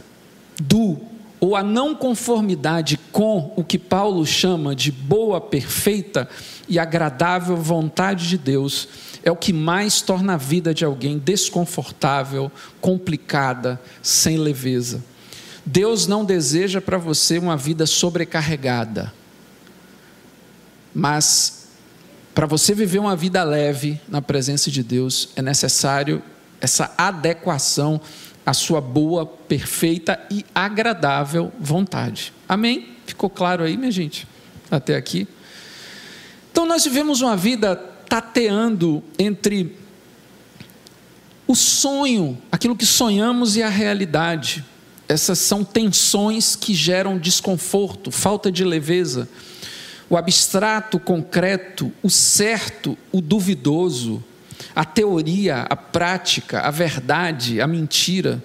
do 0.62 1.00
ou 1.40 1.56
a 1.56 1.64
não 1.64 1.96
conformidade 1.96 3.00
com 3.14 3.54
o 3.56 3.64
que 3.64 3.80
Paulo 3.80 4.26
chama 4.26 4.76
de 4.76 4.92
boa, 4.92 5.40
perfeita 5.40 6.28
e 6.68 6.78
agradável 6.78 7.56
vontade 7.56 8.28
de 8.28 8.38
Deus 8.38 8.90
é 9.24 9.32
o 9.32 9.36
que 9.38 9.54
mais 9.54 10.02
torna 10.02 10.34
a 10.34 10.38
vida 10.38 10.74
de 10.74 10.84
alguém 10.84 11.18
desconfortável, 11.18 12.52
complicada, 12.82 13.82
sem 14.02 14.36
leveza. 14.36 15.02
Deus 15.66 16.06
não 16.06 16.24
deseja 16.24 16.80
para 16.80 16.98
você 16.98 17.40
uma 17.40 17.58
vida 17.58 17.86
sobrecarregada, 17.86 19.12
mas 20.94 21.68
para 22.36 22.46
você 22.46 22.76
viver 22.76 23.00
uma 23.00 23.16
vida 23.16 23.44
leve 23.44 24.00
na 24.08 24.22
presença 24.22 24.70
de 24.70 24.84
Deus 24.84 25.30
é 25.36 25.42
necessário 25.42 26.22
essa 26.62 26.94
adequação 26.98 28.00
à 28.46 28.54
sua 28.54 28.80
boa, 28.80 29.26
perfeita 29.26 30.20
e 30.30 30.46
agradável 30.54 31.52
vontade. 31.60 32.32
Amém? 32.48 32.96
Ficou 33.06 33.30
claro 33.30 33.64
aí, 33.64 33.76
minha 33.76 33.92
gente? 33.92 34.28
Até 34.70 34.96
aqui. 34.96 35.28
Então 36.52 36.66
nós 36.66 36.84
vivemos 36.84 37.22
uma 37.22 37.36
vida 37.36 37.76
tateando 38.08 39.04
entre 39.18 39.78
o 41.48 41.56
sonho, 41.56 42.38
aquilo 42.52 42.76
que 42.76 42.86
sonhamos 42.86 43.56
e 43.56 43.64
a 43.64 43.70
realidade. 43.70 44.64
Essas 45.08 45.40
são 45.40 45.64
tensões 45.64 46.56
que 46.56 46.74
geram 46.74 47.18
desconforto, 47.18 48.10
falta 48.10 48.52
de 48.52 48.64
leveza. 48.64 49.30
O 50.10 50.18
abstrato, 50.18 50.98
o 50.98 51.00
concreto, 51.00 51.92
o 52.02 52.10
certo, 52.10 52.98
o 53.12 53.22
duvidoso, 53.22 54.24
a 54.76 54.84
teoria, 54.84 55.66
a 55.70 55.76
prática, 55.76 56.62
a 56.62 56.72
verdade, 56.72 57.62
a 57.62 57.68
mentira. 57.68 58.44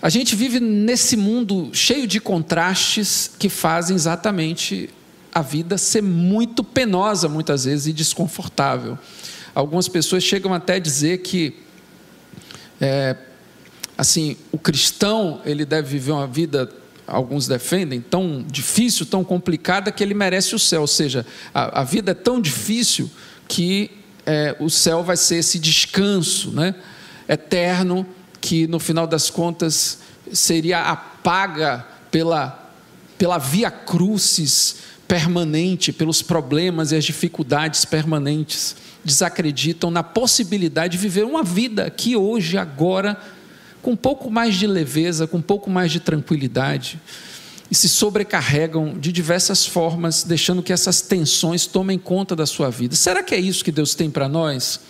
A 0.00 0.08
gente 0.08 0.34
vive 0.34 0.58
nesse 0.58 1.16
mundo 1.16 1.70
cheio 1.72 2.06
de 2.08 2.20
contrastes 2.20 3.30
que 3.38 3.48
fazem 3.48 3.94
exatamente 3.94 4.90
a 5.32 5.40
vida 5.40 5.78
ser 5.78 6.02
muito 6.02 6.62
penosa, 6.62 7.28
muitas 7.28 7.64
vezes, 7.64 7.86
e 7.86 7.92
desconfortável. 7.92 8.98
Algumas 9.54 9.88
pessoas 9.88 10.22
chegam 10.24 10.52
até 10.52 10.74
a 10.74 10.78
dizer 10.78 11.18
que 11.18 11.54
é, 12.80 13.16
assim, 14.02 14.36
o 14.50 14.58
cristão, 14.58 15.40
ele 15.44 15.64
deve 15.64 15.88
viver 15.88 16.10
uma 16.10 16.26
vida, 16.26 16.68
alguns 17.06 17.46
defendem, 17.46 18.00
tão 18.00 18.44
difícil, 18.50 19.06
tão 19.06 19.22
complicada, 19.22 19.92
que 19.92 20.02
ele 20.02 20.12
merece 20.12 20.56
o 20.56 20.58
céu. 20.58 20.80
Ou 20.80 20.86
seja, 20.88 21.24
a, 21.54 21.82
a 21.82 21.84
vida 21.84 22.10
é 22.10 22.14
tão 22.14 22.40
difícil 22.40 23.08
que 23.46 23.92
é, 24.26 24.56
o 24.58 24.68
céu 24.68 25.04
vai 25.04 25.16
ser 25.16 25.36
esse 25.36 25.56
descanso 25.56 26.50
né, 26.50 26.74
eterno, 27.28 28.04
que 28.40 28.66
no 28.66 28.80
final 28.80 29.06
das 29.06 29.30
contas 29.30 30.00
seria 30.32 30.80
a 30.80 30.96
paga 30.96 31.86
pela, 32.10 32.72
pela 33.16 33.38
via 33.38 33.70
crucis 33.70 34.78
permanente, 35.06 35.92
pelos 35.92 36.22
problemas 36.22 36.90
e 36.90 36.96
as 36.96 37.04
dificuldades 37.04 37.84
permanentes. 37.84 38.74
Desacreditam 39.04 39.92
na 39.92 40.02
possibilidade 40.02 40.92
de 40.92 40.98
viver 40.98 41.24
uma 41.24 41.44
vida 41.44 41.84
aqui 41.84 42.16
hoje, 42.16 42.58
agora, 42.58 43.16
com 43.82 43.90
um 43.90 43.96
pouco 43.96 44.30
mais 44.30 44.54
de 44.54 44.66
leveza, 44.66 45.26
com 45.26 45.38
um 45.38 45.42
pouco 45.42 45.68
mais 45.68 45.90
de 45.90 45.98
tranquilidade, 45.98 47.00
e 47.70 47.74
se 47.74 47.88
sobrecarregam 47.88 48.96
de 48.98 49.10
diversas 49.10 49.66
formas, 49.66 50.22
deixando 50.22 50.62
que 50.62 50.72
essas 50.72 51.00
tensões 51.00 51.66
tomem 51.66 51.98
conta 51.98 52.36
da 52.36 52.46
sua 52.46 52.70
vida. 52.70 52.94
Será 52.94 53.22
que 53.22 53.34
é 53.34 53.40
isso 53.40 53.64
que 53.64 53.72
Deus 53.72 53.94
tem 53.94 54.10
para 54.10 54.28
nós? 54.28 54.80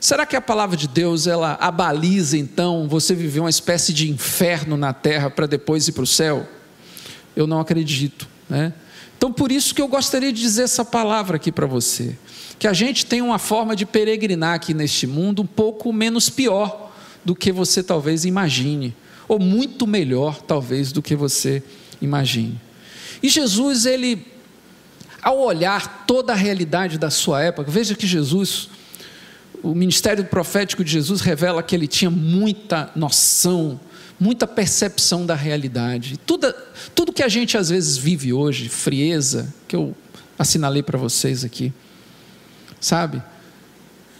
Será 0.00 0.26
que 0.26 0.34
a 0.34 0.40
palavra 0.40 0.76
de 0.76 0.88
Deus 0.88 1.26
ela 1.26 1.56
abaliza 1.60 2.36
então 2.36 2.88
você 2.88 3.14
viver 3.14 3.40
uma 3.40 3.50
espécie 3.50 3.92
de 3.92 4.10
inferno 4.10 4.76
na 4.76 4.92
terra 4.92 5.30
para 5.30 5.46
depois 5.46 5.86
ir 5.86 5.92
para 5.92 6.02
o 6.04 6.06
céu? 6.06 6.46
Eu 7.36 7.46
não 7.46 7.60
acredito, 7.60 8.28
né? 8.48 8.72
Então 9.16 9.32
por 9.32 9.52
isso 9.52 9.74
que 9.74 9.80
eu 9.80 9.88
gostaria 9.88 10.32
de 10.32 10.40
dizer 10.40 10.64
essa 10.64 10.84
palavra 10.84 11.36
aqui 11.36 11.52
para 11.52 11.66
você, 11.66 12.16
que 12.58 12.66
a 12.66 12.72
gente 12.72 13.06
tem 13.06 13.22
uma 13.22 13.38
forma 13.38 13.76
de 13.76 13.86
peregrinar 13.86 14.54
aqui 14.54 14.74
neste 14.74 15.06
mundo 15.06 15.42
um 15.42 15.46
pouco 15.46 15.92
menos 15.92 16.28
pior 16.28 16.83
do 17.24 17.34
que 17.34 17.50
você 17.50 17.82
talvez 17.82 18.24
imagine, 18.24 18.94
ou 19.26 19.38
muito 19.38 19.86
melhor, 19.86 20.40
talvez, 20.42 20.92
do 20.92 21.00
que 21.02 21.16
você 21.16 21.62
imagine. 22.00 22.60
E 23.22 23.28
Jesus, 23.28 23.86
ele, 23.86 24.26
ao 25.22 25.40
olhar 25.40 26.04
toda 26.06 26.32
a 26.32 26.36
realidade 26.36 26.98
da 26.98 27.10
sua 27.10 27.42
época, 27.42 27.70
veja 27.70 27.94
que 27.94 28.06
Jesus, 28.06 28.68
o 29.62 29.74
ministério 29.74 30.24
profético 30.26 30.84
de 30.84 30.92
Jesus 30.92 31.22
revela 31.22 31.62
que 31.62 31.74
ele 31.74 31.86
tinha 31.86 32.10
muita 32.10 32.90
noção, 32.94 33.80
muita 34.20 34.46
percepção 34.46 35.24
da 35.24 35.34
realidade. 35.34 36.18
Tudo, 36.18 36.54
tudo 36.94 37.12
que 37.12 37.22
a 37.22 37.28
gente 37.28 37.56
às 37.56 37.70
vezes 37.70 37.96
vive 37.96 38.32
hoje, 38.32 38.68
frieza, 38.68 39.52
que 39.66 39.74
eu 39.74 39.94
assinalei 40.38 40.82
para 40.82 40.98
vocês 40.98 41.44
aqui, 41.44 41.72
sabe? 42.80 43.22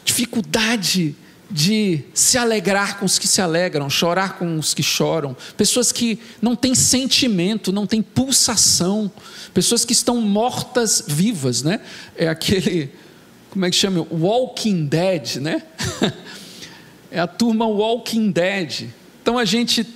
Dificuldade 0.04 1.14
de 1.50 2.02
se 2.14 2.38
alegrar 2.38 2.98
com 2.98 3.04
os 3.04 3.18
que 3.18 3.28
se 3.28 3.40
alegram, 3.40 3.88
chorar 3.90 4.38
com 4.38 4.58
os 4.58 4.74
que 4.74 4.82
choram, 4.82 5.36
pessoas 5.56 5.92
que 5.92 6.18
não 6.40 6.56
têm 6.56 6.74
sentimento, 6.74 7.72
não 7.72 7.86
têm 7.86 8.02
pulsação, 8.02 9.10
pessoas 9.52 9.84
que 9.84 9.92
estão 9.92 10.20
mortas 10.20 11.04
vivas, 11.06 11.62
né? 11.62 11.80
É 12.16 12.28
aquele, 12.28 12.90
como 13.50 13.64
é 13.64 13.70
que 13.70 13.76
chama? 13.76 14.06
Walking 14.10 14.86
Dead, 14.86 15.36
né? 15.36 15.62
é 17.10 17.20
a 17.20 17.26
turma 17.26 17.66
Walking 17.66 18.30
Dead. 18.30 18.88
Então 19.22 19.38
a 19.38 19.44
gente 19.44 19.86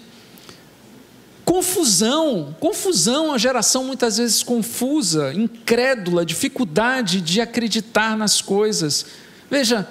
confusão, 1.45 2.55
confusão, 2.61 3.33
a 3.33 3.39
geração 3.39 3.83
muitas 3.83 4.19
vezes 4.19 4.43
confusa, 4.43 5.33
incrédula, 5.33 6.23
dificuldade 6.23 7.23
de 7.23 7.41
acreditar 7.41 8.19
nas 8.19 8.43
coisas. 8.43 9.07
Veja, 9.51 9.89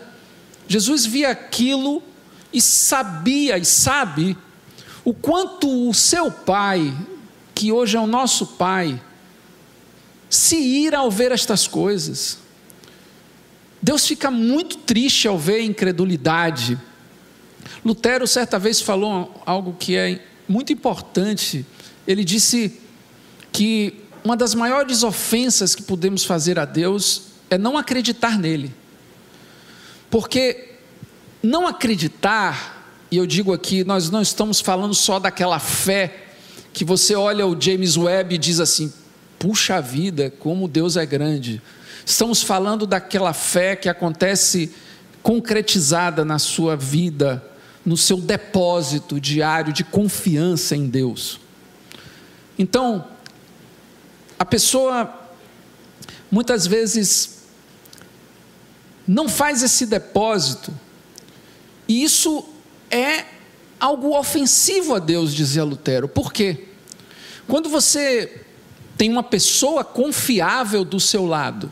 Jesus 0.67 1.05
via 1.05 1.31
aquilo 1.31 2.03
e 2.51 2.61
sabia 2.61 3.57
e 3.57 3.65
sabe 3.65 4.37
o 5.03 5.13
quanto 5.13 5.89
o 5.89 5.93
seu 5.93 6.29
pai, 6.29 6.93
que 7.55 7.71
hoje 7.71 7.95
é 7.95 7.99
o 7.99 8.07
nosso 8.07 8.45
pai, 8.45 9.01
se 10.29 10.57
ira 10.57 10.97
ao 10.97 11.09
ver 11.09 11.31
estas 11.31 11.67
coisas. 11.67 12.39
Deus 13.81 14.05
fica 14.05 14.29
muito 14.29 14.77
triste 14.79 15.27
ao 15.27 15.37
ver 15.37 15.61
a 15.61 15.63
incredulidade. 15.63 16.77
Lutero 17.85 18.27
certa 18.27 18.59
vez 18.59 18.81
falou 18.81 19.41
algo 19.45 19.75
que 19.79 19.95
é 19.95 20.21
muito 20.47 20.73
importante. 20.73 21.65
Ele 22.05 22.23
disse 22.23 22.81
que 23.51 24.03
uma 24.23 24.35
das 24.35 24.53
maiores 24.53 25.03
ofensas 25.03 25.73
que 25.73 25.83
podemos 25.83 26.25
fazer 26.25 26.59
a 26.59 26.65
Deus 26.65 27.27
é 27.49 27.57
não 27.57 27.77
acreditar 27.77 28.37
nele. 28.37 28.73
Porque 30.09 30.75
não 31.41 31.67
acreditar, 31.67 33.05
e 33.11 33.17
eu 33.17 33.25
digo 33.25 33.53
aqui, 33.53 33.83
nós 33.83 34.09
não 34.09 34.21
estamos 34.21 34.59
falando 34.59 34.93
só 34.93 35.19
daquela 35.19 35.59
fé 35.59 36.25
que 36.73 36.85
você 36.85 37.15
olha 37.15 37.45
o 37.45 37.59
James 37.59 37.97
Webb 37.97 38.35
e 38.35 38.37
diz 38.37 38.59
assim: 38.59 38.91
puxa 39.39 39.81
vida, 39.81 40.33
como 40.39 40.67
Deus 40.67 40.97
é 40.97 41.05
grande. 41.05 41.61
Estamos 42.05 42.41
falando 42.41 42.87
daquela 42.87 43.33
fé 43.33 43.75
que 43.75 43.89
acontece 43.89 44.73
concretizada 45.21 46.23
na 46.23 46.39
sua 46.39 46.75
vida, 46.75 47.43
no 47.85 47.97
seu 47.97 48.17
depósito 48.17 49.19
diário 49.19 49.73
de 49.73 49.83
confiança 49.83 50.75
em 50.75 50.87
Deus. 50.87 51.39
Então, 52.57 53.05
a 54.39 54.45
pessoa 54.45 55.13
muitas 56.31 56.65
vezes 56.65 57.36
não 59.07 59.29
faz 59.29 59.63
esse 59.63 59.85
depósito. 59.85 60.73
E 61.87 62.03
isso 62.03 62.43
é 62.91 63.25
algo 63.79 64.17
ofensivo 64.17 64.95
a 64.95 64.99
Deus, 64.99 65.33
dizia 65.33 65.63
Lutero. 65.63 66.07
Por 66.07 66.33
quê? 66.33 66.65
Quando 67.47 67.69
você 67.69 68.41
tem 68.97 69.09
uma 69.09 69.23
pessoa 69.23 69.83
confiável 69.83 70.83
do 70.83 70.99
seu 70.99 71.25
lado, 71.25 71.71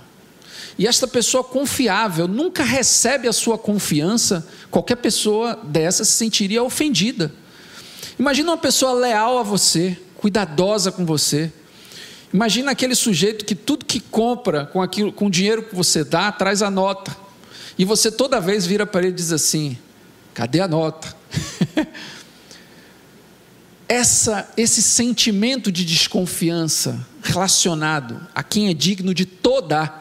e 0.78 0.88
esta 0.88 1.08
pessoa 1.08 1.44
confiável 1.44 2.28
nunca 2.28 2.64
recebe 2.64 3.28
a 3.28 3.34
sua 3.34 3.58
confiança, 3.58 4.48
qualquer 4.70 4.98
pessoa 4.98 5.60
dessa 5.64 6.04
se 6.04 6.12
sentiria 6.12 6.64
ofendida. 6.64 7.32
Imagina 8.20 8.52
uma 8.52 8.58
pessoa 8.58 8.94
leal 8.94 9.38
a 9.38 9.44
você, 9.44 9.98
cuidadosa 10.18 10.92
com 10.92 11.06
você. 11.06 11.52
Imagina 12.34 12.72
aquele 12.72 12.96
sujeito 12.96 13.46
que 13.46 13.56
tudo 13.56 13.86
que 13.86 14.00
compra 14.00 14.66
com 14.66 14.82
aquilo, 14.82 15.12
com 15.12 15.28
o 15.28 15.32
dinheiro 15.32 15.64
que 15.64 15.76
você 15.76 16.04
dá, 16.04 16.32
traz 16.32 16.62
a 16.62 16.70
nota. 16.70 17.25
E 17.78 17.86
você 17.86 18.12
toda 18.12 18.40
vez 18.40 18.66
vira 18.66 18.86
para 18.86 19.02
ele 19.02 19.12
e 19.12 19.16
diz 19.16 19.32
assim: 19.32 19.78
cadê 20.34 20.62
a 20.62 20.68
nota? 20.68 21.16
Essa, 23.88 24.52
esse 24.58 24.82
sentimento 24.82 25.72
de 25.72 25.86
desconfiança 25.86 27.06
relacionado 27.22 28.20
a 28.34 28.42
quem 28.42 28.68
é 28.68 28.74
digno 28.74 29.14
de 29.14 29.28
toda 29.28 29.94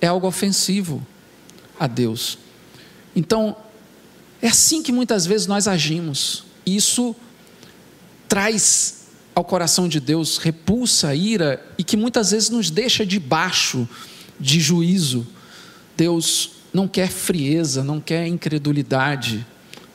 é 0.00 0.08
algo 0.08 0.26
ofensivo 0.26 1.06
a 1.78 1.86
Deus. 1.86 2.38
Então, 3.14 3.56
é 4.42 4.48
assim 4.48 4.82
que 4.82 4.90
muitas 4.90 5.24
vezes 5.26 5.46
nós 5.46 5.68
agimos. 5.68 6.44
Isso 6.66 7.14
traz 8.28 9.06
ao 9.32 9.44
coração 9.44 9.88
de 9.88 10.00
Deus 10.00 10.38
repulsa, 10.38 11.14
ira 11.14 11.64
e 11.78 11.84
que 11.84 11.96
muitas 11.96 12.32
vezes 12.32 12.50
nos 12.50 12.68
deixa 12.68 13.06
debaixo 13.06 13.88
de 14.40 14.60
juízo. 14.60 15.24
Deus 15.96 16.57
não 16.78 16.86
quer 16.86 17.08
frieza, 17.08 17.82
não 17.82 18.00
quer 18.00 18.28
incredulidade, 18.28 19.44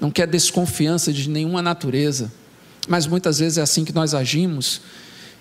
não 0.01 0.11
quer 0.11 0.27
desconfiança 0.27 1.13
de 1.13 1.29
nenhuma 1.29 1.61
natureza. 1.61 2.29
Mas 2.89 3.07
muitas 3.07 3.39
vezes 3.39 3.57
é 3.57 3.61
assim 3.61 3.85
que 3.85 3.93
nós 3.93 4.13
agimos. 4.13 4.81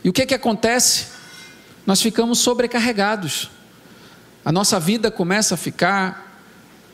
E 0.04 0.08
o 0.08 0.12
que, 0.12 0.24
que 0.24 0.34
acontece? 0.34 1.06
Nós 1.84 2.00
ficamos 2.00 2.38
sobrecarregados. 2.38 3.50
A 4.44 4.52
nossa 4.52 4.78
vida 4.78 5.10
começa 5.10 5.54
a 5.54 5.56
ficar 5.56 6.40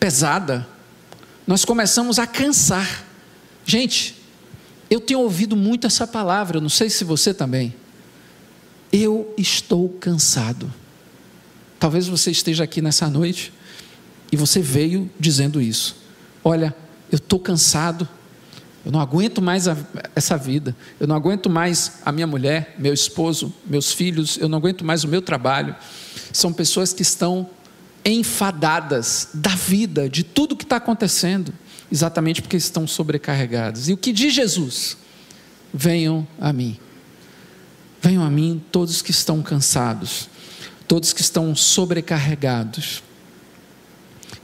pesada. 0.00 0.66
Nós 1.46 1.66
começamos 1.66 2.18
a 2.18 2.26
cansar. 2.26 3.04
Gente, 3.66 4.16
eu 4.88 4.98
tenho 4.98 5.20
ouvido 5.20 5.56
muito 5.56 5.86
essa 5.86 6.06
palavra, 6.06 6.56
eu 6.56 6.62
não 6.62 6.70
sei 6.70 6.88
se 6.88 7.04
você 7.04 7.34
também. 7.34 7.74
Eu 8.90 9.34
estou 9.36 9.90
cansado. 10.00 10.72
Talvez 11.78 12.08
você 12.08 12.30
esteja 12.30 12.64
aqui 12.64 12.80
nessa 12.80 13.10
noite 13.10 13.52
e 14.30 14.36
você 14.36 14.60
veio 14.60 15.10
dizendo 15.18 15.60
isso. 15.60 15.96
Olha, 16.44 16.74
eu 17.10 17.16
estou 17.16 17.38
cansado, 17.38 18.08
eu 18.84 18.92
não 18.92 19.00
aguento 19.00 19.40
mais 19.40 19.66
a, 19.66 19.76
essa 20.14 20.36
vida, 20.36 20.76
eu 21.00 21.06
não 21.06 21.16
aguento 21.16 21.48
mais 21.48 22.00
a 22.04 22.12
minha 22.12 22.26
mulher, 22.26 22.74
meu 22.78 22.92
esposo, 22.92 23.52
meus 23.66 23.92
filhos, 23.92 24.38
eu 24.38 24.48
não 24.48 24.58
aguento 24.58 24.84
mais 24.84 25.04
o 25.04 25.08
meu 25.08 25.22
trabalho. 25.22 25.74
São 26.32 26.52
pessoas 26.52 26.92
que 26.92 27.02
estão 27.02 27.48
enfadadas 28.04 29.28
da 29.34 29.54
vida, 29.54 30.08
de 30.08 30.22
tudo 30.22 30.56
que 30.56 30.64
está 30.64 30.76
acontecendo, 30.76 31.52
exatamente 31.90 32.42
porque 32.42 32.56
estão 32.56 32.86
sobrecarregadas. 32.86 33.88
E 33.88 33.92
o 33.92 33.96
que 33.96 34.12
diz 34.12 34.32
Jesus? 34.34 34.96
Venham 35.72 36.26
a 36.40 36.52
mim. 36.52 36.78
Venham 38.00 38.22
a 38.22 38.30
mim 38.30 38.62
todos 38.70 39.02
que 39.02 39.10
estão 39.10 39.42
cansados, 39.42 40.28
todos 40.86 41.12
que 41.12 41.20
estão 41.20 41.54
sobrecarregados 41.54 43.02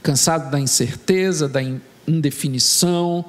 cansado 0.05 0.51
da 0.51 0.59
incerteza, 0.59 1.49
da 1.49 1.59
indefinição, 2.07 3.25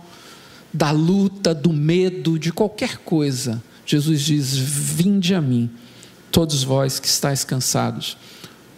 da 0.70 0.90
luta, 0.90 1.54
do 1.54 1.72
medo, 1.72 2.38
de 2.38 2.52
qualquer 2.52 2.98
coisa. 2.98 3.62
Jesus 3.86 4.20
diz: 4.20 4.54
Vinde 4.58 5.34
a 5.34 5.40
mim, 5.40 5.70
todos 6.30 6.62
vós 6.62 7.00
que 7.00 7.08
estáis 7.08 7.44
cansados, 7.44 8.18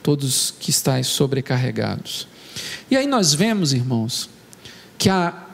todos 0.00 0.54
que 0.60 0.70
estáis 0.70 1.08
sobrecarregados. 1.08 2.28
E 2.88 2.96
aí 2.96 3.04
nós 3.04 3.34
vemos, 3.34 3.72
irmãos, 3.72 4.30
que 4.96 5.10
há 5.10 5.46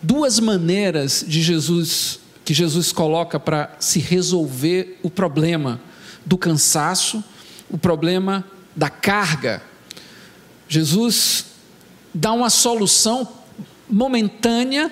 duas 0.00 0.38
maneiras 0.38 1.24
de 1.26 1.42
Jesus 1.42 2.20
que 2.44 2.54
Jesus 2.54 2.92
coloca 2.92 3.40
para 3.40 3.74
se 3.80 3.98
resolver 3.98 5.00
o 5.02 5.10
problema 5.10 5.80
do 6.24 6.38
cansaço, 6.38 7.24
o 7.68 7.76
problema 7.76 8.44
da 8.76 8.90
carga. 8.90 9.62
Jesus 10.68 11.53
dá 12.14 12.32
uma 12.32 12.48
solução 12.48 13.28
momentânea, 13.90 14.90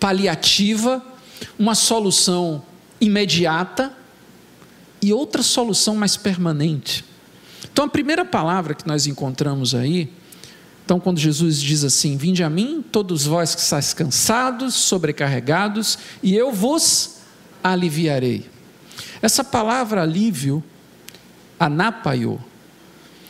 paliativa, 0.00 1.04
uma 1.58 1.74
solução 1.74 2.62
imediata 3.00 3.92
e 5.00 5.12
outra 5.12 5.42
solução 5.42 5.94
mais 5.94 6.16
permanente. 6.16 7.04
Então, 7.72 7.84
a 7.84 7.88
primeira 7.88 8.24
palavra 8.24 8.74
que 8.74 8.86
nós 8.86 9.06
encontramos 9.06 9.74
aí, 9.74 10.12
então, 10.84 11.00
quando 11.00 11.18
Jesus 11.18 11.60
diz 11.60 11.84
assim: 11.84 12.16
Vinde 12.16 12.42
a 12.42 12.50
mim, 12.50 12.82
todos 12.92 13.26
vós 13.26 13.54
que 13.54 13.60
estáis 13.60 13.92
cansados, 13.92 14.74
sobrecarregados, 14.74 15.98
e 16.22 16.34
eu 16.34 16.52
vos 16.52 17.16
aliviarei. 17.62 18.48
Essa 19.20 19.42
palavra 19.42 20.02
alívio, 20.02 20.62
anapaio, 21.58 22.40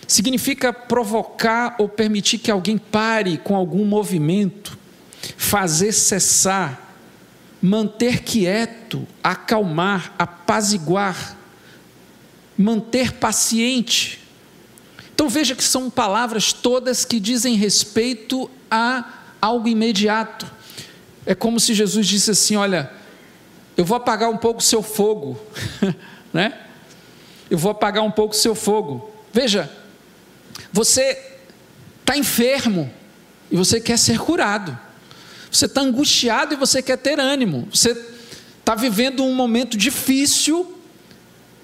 significa 0.06 0.72
provocar 0.72 1.76
ou 1.78 1.88
permitir 1.88 2.38
que 2.38 2.50
alguém 2.50 2.78
pare 2.78 3.38
com 3.38 3.56
algum 3.56 3.84
movimento, 3.84 4.78
fazer 5.36 5.92
cessar, 5.92 6.94
manter 7.60 8.22
quieto, 8.22 9.06
acalmar, 9.22 10.14
apaziguar, 10.18 11.36
manter 12.56 13.12
paciente. 13.12 14.20
Então 15.14 15.28
veja 15.28 15.54
que 15.54 15.64
são 15.64 15.90
palavras 15.90 16.52
todas 16.52 17.04
que 17.04 17.18
dizem 17.18 17.56
respeito 17.56 18.50
a 18.70 19.12
algo 19.40 19.68
imediato. 19.68 20.46
É 21.24 21.34
como 21.34 21.58
se 21.58 21.74
Jesus 21.74 22.06
disse 22.06 22.30
assim: 22.30 22.56
Olha, 22.56 22.90
eu 23.76 23.84
vou 23.84 23.96
apagar 23.96 24.30
um 24.30 24.36
pouco 24.36 24.60
o 24.60 24.62
seu 24.62 24.82
fogo, 24.82 25.40
né? 26.32 26.60
Eu 27.50 27.58
vou 27.58 27.70
apagar 27.70 28.04
um 28.04 28.10
pouco 28.10 28.34
o 28.34 28.38
seu 28.38 28.54
fogo. 28.54 29.10
Veja, 29.32 29.70
você 30.76 31.18
está 32.00 32.18
enfermo 32.18 32.92
e 33.50 33.56
você 33.56 33.80
quer 33.80 33.98
ser 33.98 34.18
curado. 34.18 34.78
Você 35.50 35.64
está 35.64 35.80
angustiado 35.80 36.52
e 36.52 36.56
você 36.56 36.82
quer 36.82 36.98
ter 36.98 37.18
ânimo. 37.18 37.66
Você 37.72 37.92
está 38.58 38.74
vivendo 38.74 39.24
um 39.24 39.34
momento 39.34 39.74
difícil, 39.74 40.78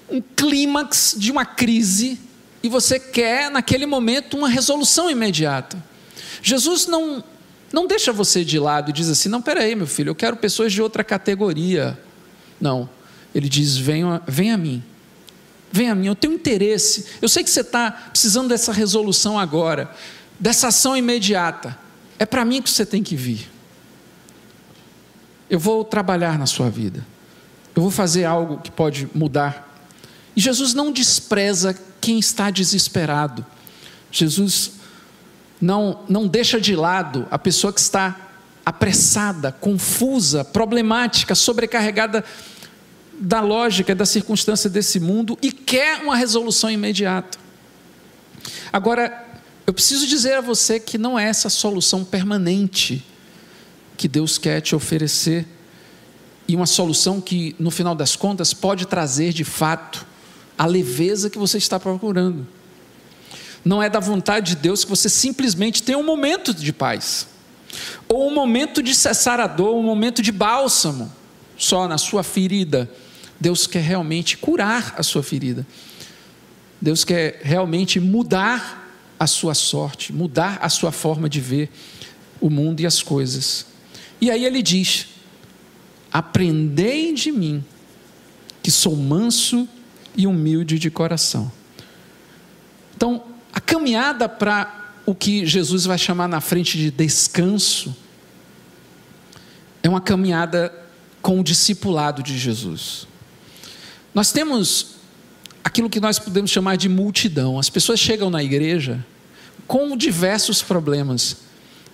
um 0.09 0.19
clímax 0.19 1.13
de 1.15 1.31
uma 1.31 1.45
crise, 1.45 2.19
e 2.63 2.67
você 2.67 2.99
quer, 2.99 3.51
naquele 3.51 3.85
momento, 3.85 4.35
uma 4.35 4.49
resolução 4.49 5.11
imediata. 5.11 5.77
Jesus 6.41 6.87
não, 6.87 7.23
não 7.71 7.85
deixa 7.85 8.11
você 8.11 8.43
de 8.43 8.57
lado 8.57 8.89
e 8.89 8.93
diz 8.93 9.09
assim: 9.09 9.29
não, 9.29 9.43
peraí, 9.43 9.75
meu 9.75 9.85
filho, 9.85 10.09
eu 10.09 10.15
quero 10.15 10.37
pessoas 10.37 10.73
de 10.73 10.81
outra 10.81 11.03
categoria. 11.03 11.99
Não. 12.59 12.89
Ele 13.35 13.47
diz: 13.47 13.77
venha, 13.77 14.23
venha 14.25 14.55
a 14.55 14.57
mim. 14.57 14.81
Venha 15.75 15.93
a 15.93 15.95
mim, 15.95 16.05
eu 16.05 16.13
tenho 16.13 16.35
interesse. 16.35 17.03
Eu 17.19 17.27
sei 17.27 17.43
que 17.43 17.49
você 17.49 17.61
está 17.61 17.89
precisando 17.89 18.47
dessa 18.47 18.71
resolução 18.71 19.39
agora, 19.39 19.89
dessa 20.39 20.67
ação 20.67 20.95
imediata. 20.95 21.75
É 22.19 22.27
para 22.27 22.45
mim 22.45 22.61
que 22.61 22.69
você 22.69 22.85
tem 22.85 23.01
que 23.01 23.15
vir. 23.15 23.49
Eu 25.49 25.59
vou 25.59 25.83
trabalhar 25.83 26.37
na 26.37 26.45
sua 26.45 26.69
vida. 26.69 27.03
Eu 27.75 27.81
vou 27.81 27.89
fazer 27.89 28.23
algo 28.23 28.59
que 28.59 28.69
pode 28.69 29.09
mudar. 29.15 29.67
E 30.35 30.41
Jesus 30.41 30.75
não 30.75 30.91
despreza 30.91 31.75
quem 31.99 32.19
está 32.19 32.51
desesperado. 32.51 33.43
Jesus 34.11 34.73
não, 35.59 36.01
não 36.07 36.27
deixa 36.27 36.61
de 36.61 36.75
lado 36.75 37.27
a 37.31 37.39
pessoa 37.39 37.73
que 37.73 37.79
está 37.79 38.29
apressada, 38.63 39.51
confusa, 39.51 40.45
problemática, 40.45 41.33
sobrecarregada 41.33 42.23
da 43.19 43.41
lógica, 43.41 43.93
da 43.93 44.05
circunstância 44.05 44.69
desse 44.69 44.99
mundo 44.99 45.37
e 45.41 45.51
quer 45.51 46.01
uma 46.01 46.15
resolução 46.15 46.69
imediata. 46.69 47.37
Agora, 48.71 49.25
eu 49.65 49.73
preciso 49.73 50.05
dizer 50.05 50.33
a 50.33 50.41
você 50.41 50.79
que 50.79 50.97
não 50.97 51.17
é 51.17 51.25
essa 51.25 51.49
solução 51.49 52.03
permanente 52.03 53.03
que 53.95 54.07
Deus 54.07 54.37
quer 54.37 54.61
te 54.61 54.75
oferecer 54.75 55.47
e 56.47 56.55
uma 56.55 56.65
solução 56.65 57.21
que, 57.21 57.55
no 57.57 57.71
final 57.71 57.95
das 57.95 58.15
contas, 58.15 58.53
pode 58.53 58.85
trazer 58.85 59.31
de 59.31 59.43
fato 59.43 60.05
a 60.57 60.65
leveza 60.65 61.29
que 61.29 61.37
você 61.37 61.57
está 61.57 61.79
procurando. 61.79 62.45
Não 63.63 63.81
é 63.81 63.89
da 63.89 63.99
vontade 63.99 64.55
de 64.55 64.61
Deus 64.61 64.83
que 64.83 64.89
você 64.89 65.07
simplesmente 65.07 65.81
tenha 65.81 65.97
um 65.97 66.03
momento 66.03 66.53
de 66.53 66.73
paz, 66.73 67.27
ou 68.09 68.29
um 68.29 68.33
momento 68.33 68.83
de 68.83 68.93
cessar 68.93 69.39
a 69.39 69.47
dor, 69.47 69.75
um 69.75 69.83
momento 69.83 70.21
de 70.21 70.31
bálsamo 70.31 71.11
só 71.57 71.87
na 71.87 71.97
sua 71.97 72.23
ferida. 72.23 72.91
Deus 73.39 73.67
quer 73.67 73.81
realmente 73.81 74.37
curar 74.37 74.95
a 74.97 75.03
sua 75.03 75.23
ferida. 75.23 75.65
Deus 76.81 77.03
quer 77.03 77.41
realmente 77.43 77.99
mudar 77.99 78.95
a 79.19 79.27
sua 79.27 79.53
sorte, 79.53 80.11
mudar 80.11 80.59
a 80.61 80.69
sua 80.69 80.91
forma 80.91 81.29
de 81.29 81.39
ver 81.39 81.69
o 82.41 82.49
mundo 82.49 82.81
e 82.81 82.85
as 82.85 83.01
coisas. 83.01 83.65
E 84.19 84.29
aí 84.29 84.45
ele 84.45 84.61
diz: 84.61 85.07
Aprendei 86.11 87.13
de 87.13 87.31
mim, 87.31 87.63
que 88.61 88.69
sou 88.69 88.95
manso 88.95 89.67
e 90.15 90.27
humilde 90.27 90.77
de 90.77 90.91
coração. 90.91 91.51
Então, 92.95 93.23
a 93.53 93.59
caminhada 93.59 94.27
para 94.29 94.91
o 95.05 95.13
que 95.13 95.45
Jesus 95.45 95.85
vai 95.85 95.97
chamar 95.97 96.27
na 96.27 96.39
frente 96.39 96.77
de 96.77 96.91
descanso 96.91 97.95
é 99.81 99.89
uma 99.89 100.01
caminhada 100.01 100.73
com 101.21 101.39
o 101.39 101.43
discipulado 101.43 102.23
de 102.23 102.37
Jesus. 102.37 103.07
Nós 104.13 104.31
temos 104.31 104.95
aquilo 105.63 105.89
que 105.89 105.99
nós 105.99 106.19
podemos 106.19 106.51
chamar 106.51 106.75
de 106.75 106.87
multidão. 106.87 107.57
As 107.57 107.69
pessoas 107.69 107.99
chegam 107.99 108.29
na 108.29 108.43
igreja 108.43 109.03
com 109.67 109.95
diversos 109.97 110.61
problemas. 110.61 111.37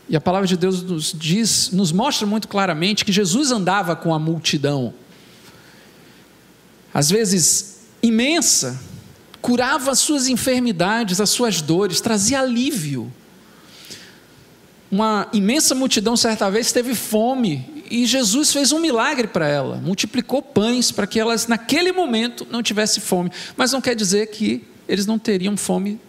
E 0.09 0.15
a 0.15 0.21
palavra 0.21 0.47
de 0.47 0.57
Deus 0.57 0.81
nos 0.81 1.13
diz, 1.17 1.69
nos 1.71 1.91
mostra 1.91 2.25
muito 2.25 2.47
claramente 2.47 3.05
que 3.05 3.11
Jesus 3.11 3.51
andava 3.51 3.95
com 3.95 4.13
a 4.13 4.19
multidão. 4.19 4.93
Às 6.93 7.09
vezes 7.09 7.81
imensa, 8.01 8.81
curava 9.41 9.91
as 9.91 9.99
suas 9.99 10.27
enfermidades, 10.27 11.21
as 11.21 11.29
suas 11.29 11.61
dores, 11.61 12.01
trazia 12.01 12.41
alívio. 12.41 13.11
Uma 14.91 15.27
imensa 15.31 15.75
multidão 15.75 16.17
certa 16.17 16.49
vez 16.49 16.71
teve 16.71 16.95
fome 16.95 17.83
e 17.91 18.05
Jesus 18.05 18.51
fez 18.51 18.71
um 18.71 18.79
milagre 18.79 19.27
para 19.27 19.47
ela, 19.47 19.77
multiplicou 19.77 20.41
pães 20.41 20.91
para 20.91 21.05
que 21.05 21.19
elas 21.19 21.47
naquele 21.47 21.91
momento 21.91 22.47
não 22.49 22.63
tivessem 22.63 23.01
fome, 23.01 23.31
mas 23.55 23.71
não 23.71 23.81
quer 23.81 23.95
dizer 23.95 24.27
que 24.27 24.63
eles 24.87 25.05
não 25.05 25.19
teriam 25.19 25.55
fome 25.55 25.99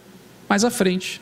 mais 0.48 0.64
à 0.64 0.70
frente. 0.70 1.20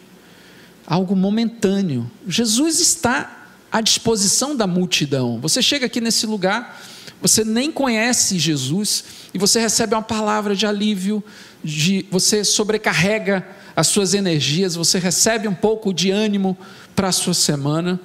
Algo 0.87 1.15
momentâneo. 1.15 2.11
Jesus 2.27 2.81
está 2.81 3.47
à 3.71 3.81
disposição 3.81 4.57
da 4.57 4.67
multidão. 4.67 5.41
Você 5.41 5.61
chega 5.61 5.87
aqui 5.87 6.01
nesse 6.01 6.27
lugar, 6.27 6.81
você 7.21 7.45
nem 7.45 7.71
conhece 7.71 8.39
Jesus 8.39 9.05
e 9.35 9.39
você 9.39 9.61
recebe 9.61 9.95
uma 9.95 10.03
palavra 10.03 10.55
de 10.55 10.67
alívio, 10.67 11.23
de 11.63 12.07
você 12.11 12.45
sobrecarrega 12.45 13.47
as 13.77 13.89
suas 13.89 14.15
energias, 14.15 14.75
você 14.75 14.99
recebe 14.99 15.47
um 15.47 15.55
pouco 15.55 15.93
de 15.93 16.11
ânimo 16.11 16.57
para 16.99 17.11
a 17.11 17.13
sua 17.13 17.33
semana. 17.33 18.01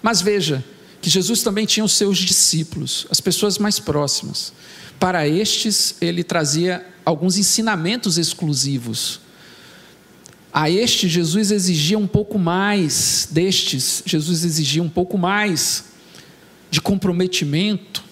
Mas 0.00 0.22
veja 0.22 0.64
que 1.00 1.10
Jesus 1.10 1.42
também 1.42 1.66
tinha 1.66 1.84
os 1.84 1.90
seus 1.90 2.18
discípulos, 2.18 3.04
as 3.10 3.20
pessoas 3.20 3.58
mais 3.58 3.80
próximas. 3.80 4.52
Para 5.00 5.26
estes, 5.26 5.96
ele 6.00 6.22
trazia 6.22 6.86
alguns 7.04 7.36
ensinamentos 7.36 8.16
exclusivos. 8.16 9.18
A 10.52 10.70
este, 10.70 11.08
Jesus 11.08 11.50
exigia 11.50 11.98
um 11.98 12.06
pouco 12.06 12.38
mais, 12.38 13.26
destes, 13.28 14.04
Jesus 14.06 14.44
exigia 14.44 14.80
um 14.80 14.88
pouco 14.88 15.18
mais 15.18 15.86
de 16.70 16.80
comprometimento, 16.80 18.04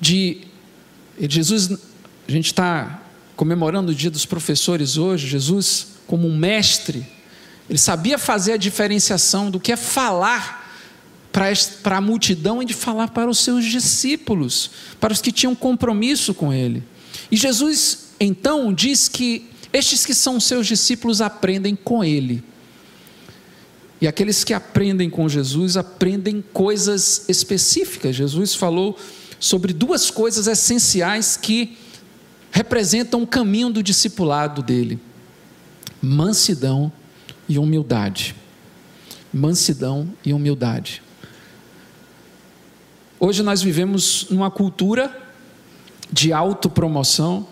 de. 0.00 0.40
Jesus, 1.20 1.70
a 2.26 2.32
gente 2.32 2.46
está 2.46 3.00
comemorando 3.36 3.92
o 3.92 3.94
dia 3.94 4.10
dos 4.10 4.26
professores 4.26 4.96
hoje, 4.96 5.28
Jesus, 5.28 5.86
como 6.08 6.26
um 6.26 6.36
mestre, 6.36 7.14
ele 7.68 7.78
sabia 7.78 8.18
fazer 8.18 8.52
a 8.52 8.56
diferenciação 8.56 9.50
do 9.50 9.58
que 9.58 9.72
é 9.72 9.76
falar 9.76 10.62
para 11.82 11.96
a 11.96 12.00
multidão 12.00 12.62
e 12.62 12.64
de 12.64 12.74
falar 12.74 13.08
para 13.08 13.28
os 13.28 13.38
seus 13.38 13.64
discípulos, 13.64 14.70
para 15.00 15.12
os 15.12 15.20
que 15.20 15.32
tinham 15.32 15.54
compromisso 15.54 16.32
com 16.32 16.52
ele. 16.52 16.82
E 17.30 17.36
Jesus 17.36 18.10
então 18.20 18.72
diz 18.72 19.08
que 19.08 19.50
estes 19.72 20.06
que 20.06 20.14
são 20.14 20.38
seus 20.38 20.66
discípulos 20.66 21.20
aprendem 21.20 21.74
com 21.74 22.04
ele. 22.04 22.44
E 24.00 24.06
aqueles 24.06 24.44
que 24.44 24.54
aprendem 24.54 25.10
com 25.10 25.28
Jesus 25.28 25.76
aprendem 25.76 26.44
coisas 26.52 27.24
específicas. 27.28 28.14
Jesus 28.14 28.54
falou 28.54 28.96
sobre 29.40 29.72
duas 29.72 30.10
coisas 30.10 30.46
essenciais 30.46 31.36
que 31.36 31.76
representam 32.52 33.22
o 33.22 33.26
caminho 33.26 33.70
do 33.70 33.82
discipulado 33.82 34.62
dele: 34.62 35.00
mansidão 36.00 36.92
e 36.92 37.03
humildade. 37.58 38.34
Mansidão 39.32 40.12
e 40.24 40.32
humildade. 40.32 41.02
Hoje 43.18 43.42
nós 43.42 43.62
vivemos 43.62 44.26
numa 44.30 44.50
cultura 44.50 45.24
de 46.12 46.32
autopromoção, 46.32 47.48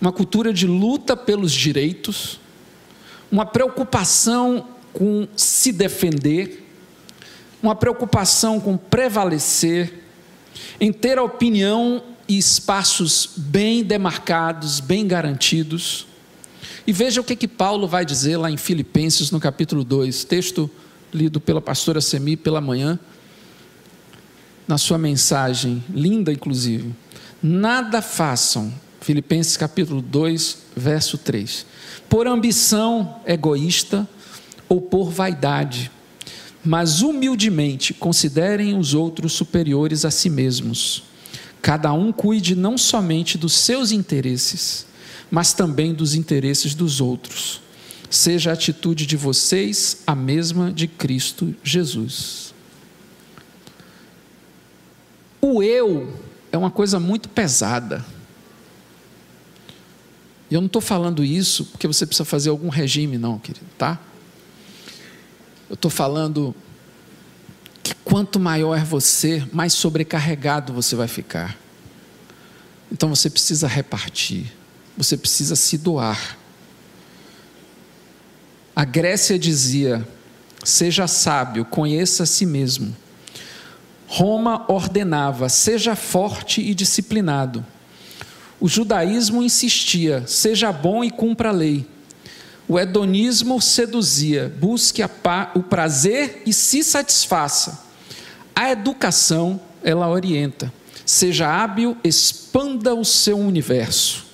uma 0.00 0.12
cultura 0.12 0.52
de 0.52 0.66
luta 0.66 1.16
pelos 1.16 1.52
direitos, 1.52 2.40
uma 3.30 3.46
preocupação 3.46 4.66
com 4.92 5.28
se 5.36 5.72
defender, 5.72 6.66
uma 7.62 7.74
preocupação 7.74 8.58
com 8.58 8.76
prevalecer, 8.76 10.02
em 10.80 10.92
ter 10.92 11.18
opinião 11.18 12.02
e 12.28 12.38
espaços 12.38 13.30
bem 13.36 13.84
demarcados, 13.84 14.80
bem 14.80 15.06
garantidos. 15.06 16.06
E 16.90 16.92
veja 16.92 17.20
o 17.20 17.24
que, 17.24 17.36
que 17.36 17.46
Paulo 17.46 17.86
vai 17.86 18.04
dizer 18.04 18.36
lá 18.36 18.50
em 18.50 18.56
Filipenses, 18.56 19.30
no 19.30 19.38
capítulo 19.38 19.84
2, 19.84 20.24
texto 20.24 20.68
lido 21.14 21.40
pela 21.40 21.60
pastora 21.60 22.00
Semi 22.00 22.36
pela 22.36 22.60
manhã, 22.60 22.98
na 24.66 24.76
sua 24.76 24.98
mensagem, 24.98 25.84
linda 25.88 26.32
inclusive. 26.32 26.92
Nada 27.40 28.02
façam, 28.02 28.74
Filipenses 29.00 29.56
capítulo 29.56 30.02
2, 30.02 30.58
verso 30.74 31.16
3, 31.16 31.64
por 32.08 32.26
ambição 32.26 33.20
egoísta 33.24 34.08
ou 34.68 34.80
por 34.80 35.12
vaidade, 35.12 35.92
mas 36.64 37.02
humildemente 37.02 37.94
considerem 37.94 38.76
os 38.76 38.94
outros 38.94 39.32
superiores 39.32 40.04
a 40.04 40.10
si 40.10 40.28
mesmos. 40.28 41.04
Cada 41.62 41.92
um 41.92 42.10
cuide 42.10 42.56
não 42.56 42.76
somente 42.76 43.38
dos 43.38 43.52
seus 43.52 43.92
interesses, 43.92 44.89
mas 45.30 45.52
também 45.52 45.94
dos 45.94 46.14
interesses 46.14 46.74
dos 46.74 47.00
outros. 47.00 47.60
Seja 48.10 48.50
a 48.50 48.54
atitude 48.54 49.06
de 49.06 49.16
vocês 49.16 50.02
a 50.06 50.14
mesma 50.14 50.72
de 50.72 50.88
Cristo 50.88 51.54
Jesus. 51.62 52.52
O 55.40 55.62
eu 55.62 56.12
é 56.50 56.58
uma 56.58 56.70
coisa 56.70 56.98
muito 56.98 57.28
pesada. 57.28 58.04
E 60.50 60.54
eu 60.54 60.60
não 60.60 60.66
estou 60.66 60.82
falando 60.82 61.22
isso 61.22 61.66
porque 61.66 61.86
você 61.86 62.04
precisa 62.04 62.24
fazer 62.24 62.50
algum 62.50 62.68
regime, 62.68 63.16
não, 63.16 63.38
querido, 63.38 63.66
tá? 63.78 64.00
Eu 65.68 65.74
estou 65.74 65.90
falando 65.90 66.54
que 67.80 67.94
quanto 68.04 68.40
maior 68.40 68.76
é 68.76 68.82
você, 68.82 69.46
mais 69.52 69.72
sobrecarregado 69.72 70.72
você 70.72 70.96
vai 70.96 71.06
ficar. 71.06 71.56
Então 72.90 73.08
você 73.08 73.30
precisa 73.30 73.68
repartir, 73.68 74.52
você 75.02 75.16
precisa 75.16 75.56
se 75.56 75.78
doar. 75.78 76.36
A 78.76 78.84
Grécia 78.84 79.38
dizia: 79.38 80.06
seja 80.62 81.06
sábio, 81.06 81.64
conheça 81.64 82.24
a 82.24 82.26
si 82.26 82.44
mesmo. 82.44 82.94
Roma 84.06 84.70
ordenava: 84.70 85.48
seja 85.48 85.96
forte 85.96 86.60
e 86.60 86.74
disciplinado. 86.74 87.64
O 88.60 88.68
judaísmo 88.68 89.42
insistia: 89.42 90.22
seja 90.26 90.70
bom 90.70 91.02
e 91.02 91.10
cumpra 91.10 91.48
a 91.48 91.52
lei. 91.52 91.88
O 92.68 92.78
hedonismo 92.78 93.58
seduzia: 93.58 94.54
busque 94.60 95.02
o 95.54 95.62
prazer 95.62 96.42
e 96.44 96.52
se 96.52 96.84
satisfaça. 96.84 97.86
A 98.54 98.70
educação, 98.70 99.58
ela 99.82 100.10
orienta: 100.10 100.70
seja 101.06 101.48
hábil, 101.48 101.96
expanda 102.04 102.94
o 102.94 103.02
seu 103.02 103.38
universo. 103.38 104.29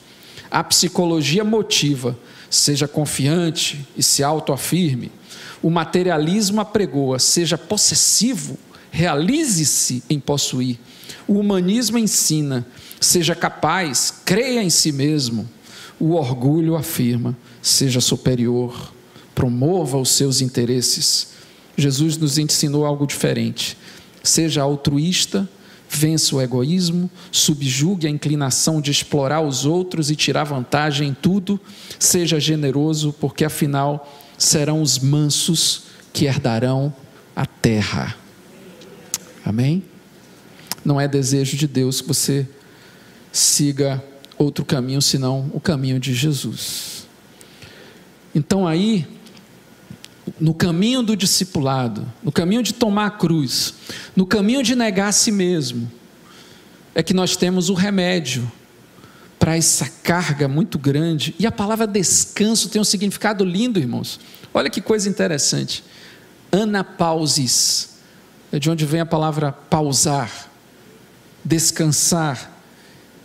A 0.56 0.64
psicologia 0.64 1.44
motiva: 1.44 2.18
seja 2.48 2.88
confiante 2.88 3.86
e 3.94 4.02
se 4.02 4.22
autoafirme. 4.22 5.12
O 5.62 5.68
materialismo 5.68 6.62
apregoa: 6.62 7.18
seja 7.18 7.58
possessivo, 7.58 8.56
realize-se 8.90 10.02
em 10.08 10.18
possuir. 10.18 10.78
O 11.28 11.34
humanismo 11.34 11.98
ensina: 11.98 12.66
seja 12.98 13.34
capaz, 13.34 14.10
creia 14.24 14.62
em 14.62 14.70
si 14.70 14.92
mesmo. 14.92 15.46
O 16.00 16.14
orgulho 16.14 16.74
afirma: 16.74 17.36
seja 17.60 18.00
superior, 18.00 18.94
promova 19.34 19.98
os 19.98 20.08
seus 20.08 20.40
interesses. 20.40 21.34
Jesus 21.76 22.16
nos 22.16 22.38
ensinou 22.38 22.86
algo 22.86 23.06
diferente. 23.06 23.76
Seja 24.22 24.62
altruísta, 24.62 25.46
vença 25.88 26.36
o 26.36 26.42
egoísmo, 26.42 27.10
subjugue 27.30 28.06
a 28.06 28.10
inclinação 28.10 28.80
de 28.80 28.90
explorar 28.90 29.40
os 29.40 29.64
outros 29.64 30.10
e 30.10 30.16
tirar 30.16 30.44
vantagem 30.44 31.08
em 31.08 31.14
tudo. 31.14 31.60
Seja 31.98 32.38
generoso, 32.40 33.14
porque 33.20 33.44
afinal 33.44 34.12
serão 34.36 34.82
os 34.82 34.98
mansos 34.98 35.84
que 36.12 36.24
herdarão 36.24 36.94
a 37.34 37.46
terra. 37.46 38.16
Amém? 39.44 39.82
Não 40.84 41.00
é 41.00 41.06
desejo 41.06 41.56
de 41.56 41.66
Deus 41.66 42.00
que 42.00 42.08
você 42.08 42.48
siga 43.32 44.02
outro 44.38 44.64
caminho 44.64 45.02
senão 45.02 45.50
o 45.52 45.60
caminho 45.60 45.98
de 46.00 46.14
Jesus. 46.14 47.06
Então 48.34 48.66
aí, 48.66 49.06
no 50.38 50.52
caminho 50.52 51.02
do 51.02 51.16
discipulado, 51.16 52.06
no 52.22 52.30
caminho 52.30 52.62
de 52.62 52.74
tomar 52.74 53.06
a 53.06 53.10
cruz, 53.10 53.74
no 54.14 54.26
caminho 54.26 54.62
de 54.62 54.74
negar 54.74 55.08
a 55.08 55.12
si 55.12 55.32
mesmo, 55.32 55.90
é 56.94 57.02
que 57.02 57.14
nós 57.14 57.36
temos 57.36 57.68
o 57.68 57.74
remédio 57.74 58.50
para 59.38 59.56
essa 59.56 59.88
carga 60.02 60.48
muito 60.48 60.78
grande. 60.78 61.34
E 61.38 61.46
a 61.46 61.52
palavra 61.52 61.86
descanso 61.86 62.68
tem 62.68 62.80
um 62.80 62.84
significado 62.84 63.44
lindo, 63.44 63.78
irmãos. 63.78 64.18
Olha 64.52 64.70
que 64.70 64.80
coisa 64.80 65.08
interessante. 65.08 65.84
Anapausis, 66.50 67.96
é 68.50 68.58
de 68.58 68.70
onde 68.70 68.86
vem 68.86 69.00
a 69.00 69.06
palavra 69.06 69.52
pausar, 69.52 70.50
descansar, 71.44 72.52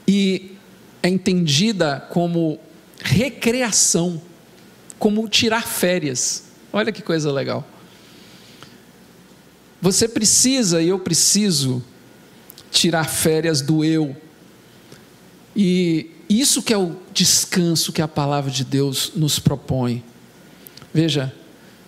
e 0.07 0.57
é 1.01 1.09
entendida 1.09 2.05
como 2.09 2.59
recreação, 3.01 4.21
como 4.99 5.27
tirar 5.27 5.65
férias. 5.65 6.50
Olha 6.73 6.91
que 6.91 7.01
coisa 7.01 7.31
legal. 7.31 7.67
Você 9.81 10.07
precisa 10.07 10.81
e 10.81 10.89
eu 10.89 10.99
preciso 10.99 11.83
tirar 12.71 13.05
férias 13.05 13.61
do 13.61 13.83
eu. 13.83 14.15
E 15.55 16.11
isso 16.29 16.61
que 16.61 16.73
é 16.73 16.77
o 16.77 16.95
descanso 17.13 17.91
que 17.91 18.01
a 18.01 18.07
palavra 18.07 18.49
de 18.49 18.63
Deus 18.63 19.11
nos 19.15 19.39
propõe. 19.39 20.03
Veja, 20.93 21.33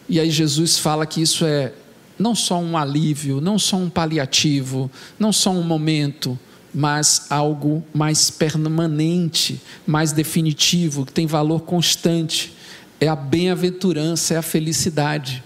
e 0.09 0.19
aí 0.19 0.29
Jesus 0.29 0.77
fala 0.77 1.05
que 1.05 1.21
isso 1.21 1.45
é 1.45 1.73
não 2.19 2.35
só 2.35 2.59
um 2.59 2.77
alívio, 2.77 3.39
não 3.39 3.57
só 3.57 3.77
um 3.77 3.89
paliativo, 3.89 4.91
não 5.17 5.31
só 5.31 5.51
um 5.51 5.63
momento, 5.63 6.37
mas 6.73 7.27
algo 7.29 7.83
mais 7.93 8.29
permanente, 8.29 9.61
mais 9.85 10.11
definitivo, 10.11 11.05
que 11.05 11.13
tem 11.13 11.27
valor 11.27 11.61
constante. 11.61 12.53
É 12.99 13.07
a 13.07 13.15
bem-aventurança, 13.15 14.33
é 14.33 14.37
a 14.37 14.41
felicidade. 14.41 15.43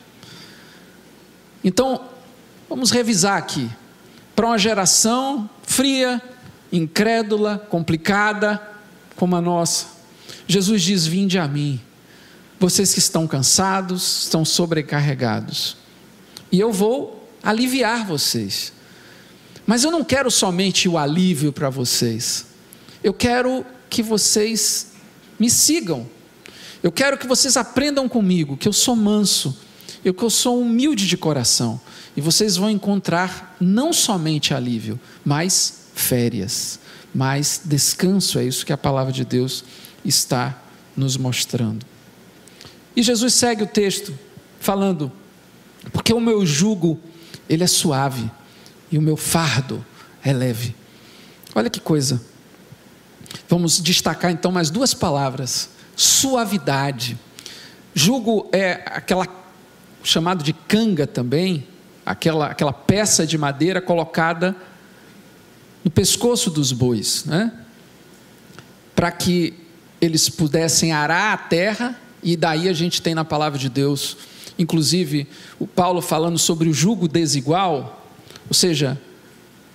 Então, 1.64 2.06
vamos 2.70 2.92
revisar 2.92 3.38
aqui. 3.38 3.70
Para 4.36 4.48
uma 4.48 4.58
geração 4.58 5.50
fria, 5.64 6.22
incrédula, 6.72 7.58
complicada, 7.58 8.62
como 9.16 9.36
a 9.36 9.42
nossa, 9.42 9.88
Jesus 10.48 10.82
diz: 10.82 11.06
Vinde 11.06 11.38
a 11.38 11.48
mim, 11.48 11.82
vocês 12.60 12.94
que 12.94 13.00
estão 13.00 13.28
cansados, 13.28 14.24
estão 14.24 14.46
sobrecarregados, 14.46 15.78
e 16.52 16.60
eu 16.60 16.72
vou 16.72 17.30
aliviar 17.44 18.06
vocês. 18.06 18.74
Mas 19.66 19.84
eu 19.84 19.92
não 19.92 20.04
quero 20.04 20.32
somente 20.32 20.88
o 20.88 20.98
alívio 20.98 21.52
para 21.52 21.70
vocês. 21.70 22.46
Eu 23.04 23.14
quero 23.14 23.66
que 23.90 24.02
vocês 24.02 24.94
me 25.38 25.50
sigam. 25.50 26.10
Eu 26.88 26.92
quero 26.94 27.18
que 27.18 27.28
vocês 27.28 27.58
aprendam 27.58 28.08
comigo 28.08 28.56
que 28.56 28.66
eu 28.66 28.72
sou 28.72 28.96
manso, 28.96 29.58
eu 30.06 30.14
que 30.14 30.24
eu 30.24 30.30
sou 30.30 30.62
humilde 30.62 31.06
de 31.06 31.18
coração. 31.18 31.82
E 32.16 32.22
vocês 32.22 32.56
vão 32.56 32.70
encontrar 32.70 33.58
não 33.60 33.92
somente 33.92 34.54
alívio, 34.54 34.98
mas 35.26 35.90
férias, 35.94 36.80
mais 37.14 37.60
descanso. 37.66 38.40
É 38.40 38.46
isso 38.46 38.66
que 38.66 38.72
a 38.72 38.78
palavra 38.78 39.12
de 39.12 39.26
Deus 39.26 39.66
está 40.06 40.58
nos 40.96 41.18
mostrando. 41.18 41.86
E 42.96 43.04
Jesus 43.04 43.34
segue 43.34 43.64
o 43.64 43.68
texto 43.68 44.18
falando: 44.58 45.12
porque 45.92 46.14
o 46.14 46.22
meu 46.22 46.46
jugo 46.46 46.98
ele 47.50 47.66
é 47.66 47.68
suave 47.68 48.32
e 48.90 48.98
o 48.98 49.02
meu 49.02 49.18
fardo 49.18 49.86
é 50.24 50.32
leve. 50.32 50.74
Olha 51.54 51.70
que 51.70 51.82
coisa. 51.82 52.22
Vamos 53.50 53.82
destacar 53.82 54.32
então 54.32 54.54
mais 54.54 54.70
duas 54.70 54.94
palavras: 54.94 55.76
suavidade. 55.98 57.18
Jugo 57.94 58.48
é 58.54 58.84
aquela 58.86 59.28
chamado 60.04 60.44
de 60.44 60.54
canga 60.54 61.06
também, 61.06 61.68
aquela, 62.06 62.48
aquela 62.48 62.72
peça 62.72 63.28
de 63.28 63.38
madeira 63.38 63.82
colocada 63.82 64.56
no 65.84 65.92
pescoço 65.92 66.50
dos 66.50 66.72
bois, 66.72 67.26
né? 67.26 67.52
Para 68.96 69.12
que 69.12 69.54
eles 70.00 70.30
pudessem 70.30 70.94
arar 70.94 71.34
a 71.34 71.38
terra, 71.38 72.00
e 72.24 72.38
daí 72.38 72.70
a 72.70 72.74
gente 72.74 73.02
tem 73.02 73.14
na 73.14 73.26
palavra 73.26 73.60
de 73.60 73.68
Deus, 73.68 74.16
inclusive 74.58 75.28
o 75.60 75.68
Paulo 75.68 76.02
falando 76.02 76.38
sobre 76.38 76.70
o 76.70 76.74
jugo 76.74 77.08
desigual, 77.08 78.08
ou 78.48 78.54
seja, 78.54 79.00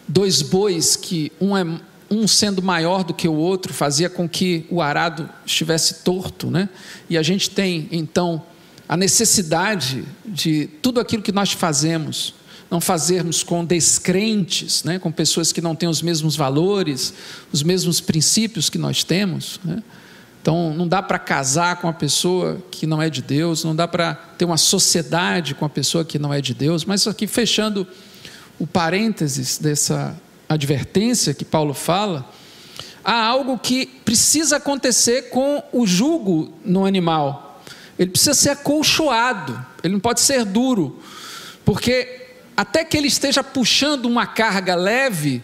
dois 0.09 0.41
bois 0.41 0.97
que 0.97 1.31
um, 1.41 1.57
é, 1.57 1.65
um 2.12 2.29
sendo 2.29 2.62
maior 2.62 3.03
do 3.03 3.14
que 3.14 3.27
o 3.27 3.35
outro 3.35 3.72
fazia 3.72 4.11
com 4.11 4.29
que 4.29 4.66
o 4.70 4.83
arado 4.83 5.29
estivesse 5.46 6.03
torto, 6.05 6.51
né? 6.51 6.68
E 7.09 7.16
a 7.16 7.22
gente 7.22 7.48
tem 7.51 7.88
então 7.90 8.42
a 8.88 8.96
necessidade 8.96 10.05
de 10.25 10.66
tudo 10.83 11.01
aquilo 11.01 11.22
que 11.22 11.33
nós 11.33 11.53
fazemos 11.53 12.35
não 12.70 12.81
fazermos 12.81 13.42
com 13.42 13.62
descrentes, 13.62 14.83
né? 14.83 14.98
com 14.98 15.12
pessoas 15.12 15.53
que 15.53 15.61
não 15.61 15.75
têm 15.77 15.90
os 15.90 16.01
mesmos 16.01 16.35
valores, 16.35 17.12
os 17.53 17.62
mesmos 17.62 18.01
princípios 18.01 18.70
que 18.70 18.79
nós 18.79 19.05
temos. 19.05 19.61
Né? 19.62 19.83
Então, 20.40 20.72
não 20.72 20.88
dá 20.88 21.03
para 21.03 21.18
casar 21.18 21.77
com 21.77 21.87
uma 21.87 21.92
pessoa 21.92 22.64
que 22.70 22.87
não 22.87 23.03
é 23.03 23.11
de 23.11 23.20
Deus, 23.20 23.62
não 23.62 23.77
dá 23.77 23.87
para 23.87 24.14
ter 24.14 24.46
uma 24.46 24.57
sociedade 24.57 25.55
com 25.55 25.66
uma 25.66 25.70
pessoa 25.70 26.03
que 26.03 26.18
não 26.18 26.33
é 26.33 26.40
de 26.40 26.55
Deus, 26.55 26.83
mas 26.87 27.07
aqui 27.07 27.27
fechando 27.27 27.87
o 28.59 28.66
parênteses 28.66 29.59
dessa 29.59 30.18
advertência 30.53 31.35
que 31.35 31.45
Paulo 31.45 31.75
fala, 31.75 32.29
há 33.05 33.25
algo 33.25 33.59
que 33.59 33.87
precisa 33.87 34.57
acontecer 34.57 35.31
com 35.31 35.62
o 35.73 35.87
jugo 35.87 36.53
no 36.65 36.85
animal. 36.85 37.62
Ele 37.99 38.11
precisa 38.11 38.35
ser 38.35 38.51
acolchoado, 38.51 39.65
ele 39.83 39.95
não 39.95 40.01
pode 40.01 40.21
ser 40.21 40.45
duro, 40.45 41.01
porque 41.65 42.27
até 42.57 42.85
que 42.85 42.97
ele 42.97 43.09
esteja 43.09 43.43
puxando 43.43 44.07
uma 44.07 44.27
carga 44.27 44.75
leve, 44.75 45.43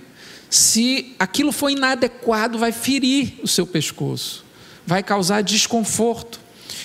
se 0.50 1.14
aquilo 1.18 1.52
for 1.52 1.70
inadequado, 1.70 2.58
vai 2.58 2.72
ferir 2.72 3.34
o 3.42 3.48
seu 3.48 3.66
pescoço, 3.66 4.44
vai 4.86 5.02
causar 5.02 5.42
desconforto. 5.42 6.40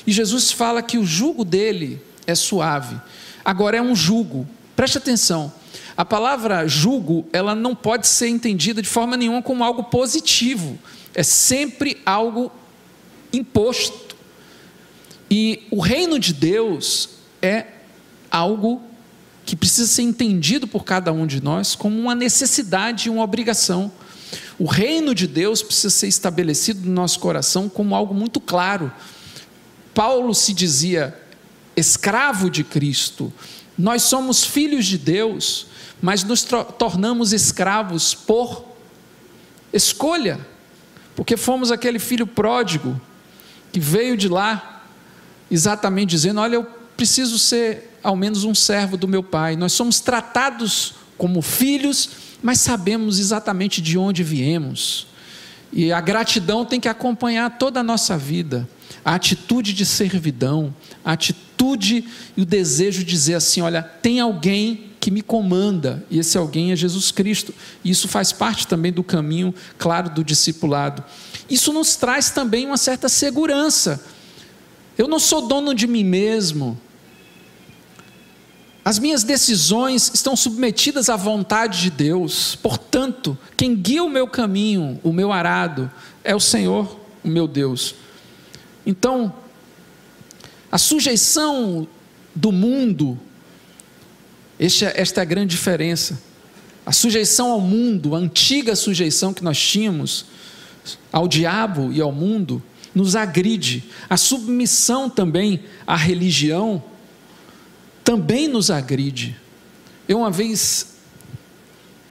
E 0.06 0.12
Jesus 0.12 0.52
fala 0.52 0.82
que 0.82 0.98
o 0.98 1.06
jugo 1.06 1.46
dele 1.46 2.02
é 2.28 2.36
suave. 2.36 3.00
Agora 3.44 3.78
é 3.78 3.82
um 3.82 3.96
jugo, 3.96 4.48
preste 4.76 4.98
atenção. 4.98 5.52
A 5.96 6.04
palavra 6.04 6.68
julgo, 6.68 7.26
ela 7.32 7.54
não 7.54 7.76
pode 7.76 8.08
ser 8.08 8.28
entendida 8.28 8.82
de 8.82 8.90
forma 8.90 9.16
nenhuma 9.16 9.42
como 9.42 9.64
algo 9.64 9.84
positivo. 9.84 10.78
É 11.14 11.22
sempre 11.22 12.02
algo 12.06 12.52
imposto. 13.32 14.16
E 15.30 15.64
o 15.72 15.80
reino 15.80 16.20
de 16.20 16.34
Deus 16.34 17.10
é 17.42 17.66
algo 18.30 18.82
que 19.46 19.56
precisa 19.56 19.88
ser 19.88 20.04
entendido 20.04 20.68
por 20.68 20.84
cada 20.84 21.12
um 21.12 21.28
de 21.28 21.44
nós 21.44 21.76
como 21.76 22.00
uma 22.00 22.16
necessidade 22.16 23.08
e 23.08 23.12
uma 23.12 23.24
obrigação. 23.24 23.92
O 24.58 24.66
reino 24.66 25.14
de 25.14 25.28
Deus 25.28 25.62
precisa 25.62 25.90
ser 25.90 26.08
estabelecido 26.08 26.88
no 26.88 26.94
nosso 26.94 27.20
coração 27.20 27.70
como 27.70 27.96
algo 27.96 28.14
muito 28.14 28.40
claro. 28.40 28.92
Paulo 29.94 30.34
se 30.34 30.54
dizia 30.54 31.16
escravo 31.76 32.50
de 32.50 32.64
Cristo. 32.64 33.32
Nós 33.78 34.04
somos 34.04 34.44
filhos 34.44 34.86
de 34.86 34.98
Deus, 34.98 35.68
mas 36.02 36.24
nos 36.24 36.44
tornamos 36.78 37.34
escravos 37.34 38.14
por 38.14 38.66
escolha, 39.72 40.40
porque 41.16 41.36
fomos 41.36 41.72
aquele 41.72 42.00
filho 42.00 42.28
pródigo 42.28 43.00
que 43.72 43.80
veio 43.80 44.16
de 44.16 44.28
lá 44.28 44.84
exatamente 45.50 46.12
dizendo: 46.12 46.40
Olha, 46.40 46.56
eu 46.56 46.64
preciso 46.96 47.40
ser 47.40 47.98
ao 48.04 48.16
menos 48.16 48.44
um 48.44 48.54
servo 48.54 48.98
do 48.98 49.08
meu 49.08 49.24
pai. 49.24 49.56
Nós 49.56 49.74
somos 49.74 50.00
tratados 50.00 50.96
como 51.18 51.42
filhos, 51.42 52.10
mas 52.42 52.60
sabemos 52.60 53.20
exatamente 53.20 53.82
de 53.82 53.98
onde 53.98 54.24
viemos. 54.24 55.08
E 55.72 55.92
a 55.92 56.02
gratidão 56.02 56.66
tem 56.66 56.80
que 56.80 56.88
acompanhar 56.88 57.58
toda 57.58 57.80
a 57.80 57.84
nossa 57.84 58.18
vida. 58.18 58.68
A 59.04 59.16
atitude 59.16 59.74
de 59.74 59.86
servidão, 59.86 60.74
a 61.04 61.14
atitude 61.14 61.53
e 62.36 62.42
o 62.42 62.46
desejo 62.46 63.00
de 63.00 63.06
dizer 63.12 63.36
assim: 63.36 63.62
olha, 63.62 63.82
tem 63.82 64.20
alguém 64.20 64.92
que 65.00 65.12
me 65.12 65.22
comanda, 65.22 66.06
e 66.10 66.20
esse 66.20 66.38
alguém 66.38 66.72
é 66.72 66.76
Jesus 66.76 67.12
Cristo. 67.12 67.54
E 67.84 67.90
isso 67.90 68.08
faz 68.08 68.32
parte 68.32 68.68
também 68.68 68.92
do 68.92 69.04
caminho, 69.04 69.54
claro, 69.78 70.10
do 70.10 70.24
discipulado. 70.24 71.04
Isso 71.50 71.74
nos 71.74 71.96
traz 71.96 72.30
também 72.30 72.66
uma 72.66 72.78
certa 72.78 73.10
segurança. 73.10 74.04
Eu 74.98 75.08
não 75.08 75.20
sou 75.20 75.48
dono 75.48 75.74
de 75.74 75.88
mim 75.88 76.04
mesmo, 76.04 76.80
as 78.86 79.00
minhas 79.00 79.24
decisões 79.24 80.12
estão 80.14 80.36
submetidas 80.36 81.10
à 81.10 81.16
vontade 81.16 81.82
de 81.82 81.90
Deus. 81.90 82.56
Portanto, 82.56 83.38
quem 83.56 83.76
guia 83.76 84.04
o 84.04 84.10
meu 84.10 84.28
caminho, 84.28 85.00
o 85.02 85.14
meu 85.14 85.32
arado, 85.32 85.90
é 86.22 86.36
o 86.36 86.40
Senhor, 86.40 87.00
o 87.24 87.30
meu 87.30 87.48
Deus. 87.48 87.96
Então, 88.86 89.34
a 90.74 90.78
sujeição 90.80 91.88
do 92.34 92.52
mundo, 92.52 93.20
esta 94.58 95.20
é 95.20 95.22
a 95.22 95.24
grande 95.24 95.52
diferença. 95.52 96.20
A 96.84 96.92
sujeição 96.92 97.52
ao 97.52 97.62
mundo, 97.62 98.16
a 98.16 98.18
antiga 98.18 98.76
sujeição 98.76 99.36
que 99.36 99.44
nós 99.44 99.56
tínhamos 99.56 100.26
ao 101.12 101.28
diabo 101.28 101.94
e 101.94 102.02
ao 102.02 102.12
mundo, 102.12 102.60
nos 102.96 103.16
agride. 103.16 103.84
A 104.10 104.18
submissão 104.18 105.12
também 105.12 105.64
à 105.86 105.96
religião 105.96 106.84
também 108.04 108.48
nos 108.48 108.72
agride. 108.72 109.40
Eu 110.10 110.18
uma 110.18 110.32
vez 110.32 110.96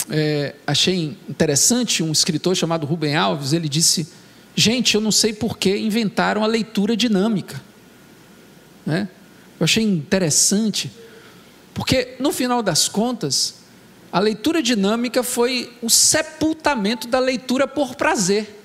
é, 0.08 0.54
achei 0.64 1.18
interessante 1.28 2.00
um 2.00 2.12
escritor 2.12 2.54
chamado 2.54 2.86
Rubem 2.86 3.16
Alves, 3.16 3.52
ele 3.52 3.68
disse: 3.68 4.06
Gente, 4.54 4.94
eu 4.94 5.00
não 5.00 5.10
sei 5.10 5.32
por 5.32 5.58
que 5.58 5.76
inventaram 5.76 6.44
a 6.44 6.46
leitura 6.46 6.96
dinâmica. 6.96 7.71
Né? 8.84 9.08
Eu 9.58 9.64
achei 9.64 9.84
interessante, 9.84 10.90
porque 11.72 12.16
no 12.18 12.32
final 12.32 12.62
das 12.62 12.88
contas, 12.88 13.56
a 14.12 14.18
leitura 14.18 14.62
dinâmica 14.62 15.22
foi 15.22 15.72
o 15.80 15.88
sepultamento 15.88 17.06
da 17.08 17.18
leitura 17.18 17.66
por 17.66 17.94
prazer. 17.94 18.60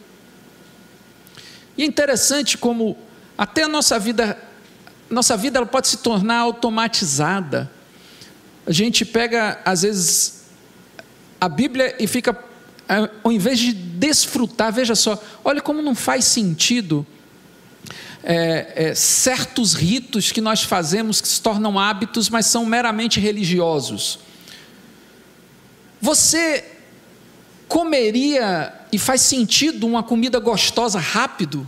E 1.78 1.84
é 1.84 1.86
interessante 1.86 2.58
como 2.58 2.98
até 3.38 3.64
a 3.64 3.68
nossa 3.68 4.00
vida 4.00 4.38
nossa 5.10 5.38
vida 5.38 5.58
ela 5.60 5.66
pode 5.66 5.88
se 5.88 5.98
tornar 5.98 6.40
automatizada. 6.40 7.72
A 8.66 8.72
gente 8.72 9.06
pega, 9.06 9.60
às 9.64 9.84
vezes, 9.84 10.44
a 11.40 11.48
Bíblia 11.48 11.96
e 12.00 12.08
fica, 12.08 12.38
ao 13.24 13.32
invés 13.32 13.60
de 13.60 13.72
desfrutar, 13.72 14.74
veja 14.74 14.96
só, 14.96 15.22
olha 15.44 15.62
como 15.62 15.82
não 15.82 15.96
faz 15.96 16.26
sentido 16.26 17.06
é, 18.30 18.90
é, 18.90 18.94
certos 18.94 19.74
ritos 19.74 20.34
que 20.34 20.42
nós 20.42 20.62
fazemos 20.62 21.22
que 21.22 21.28
se 21.30 21.42
tornam 21.42 21.80
hábitos, 21.80 22.30
mas 22.30 22.46
são 22.46 22.66
meramente 22.66 23.22
religiosos. 23.22 24.20
Você 26.02 26.66
comeria 27.70 28.74
e 28.92 29.00
faz 29.00 29.22
sentido 29.22 29.88
uma 29.88 30.04
comida 30.04 30.40
gostosa 30.40 31.00
rápido? 31.00 31.66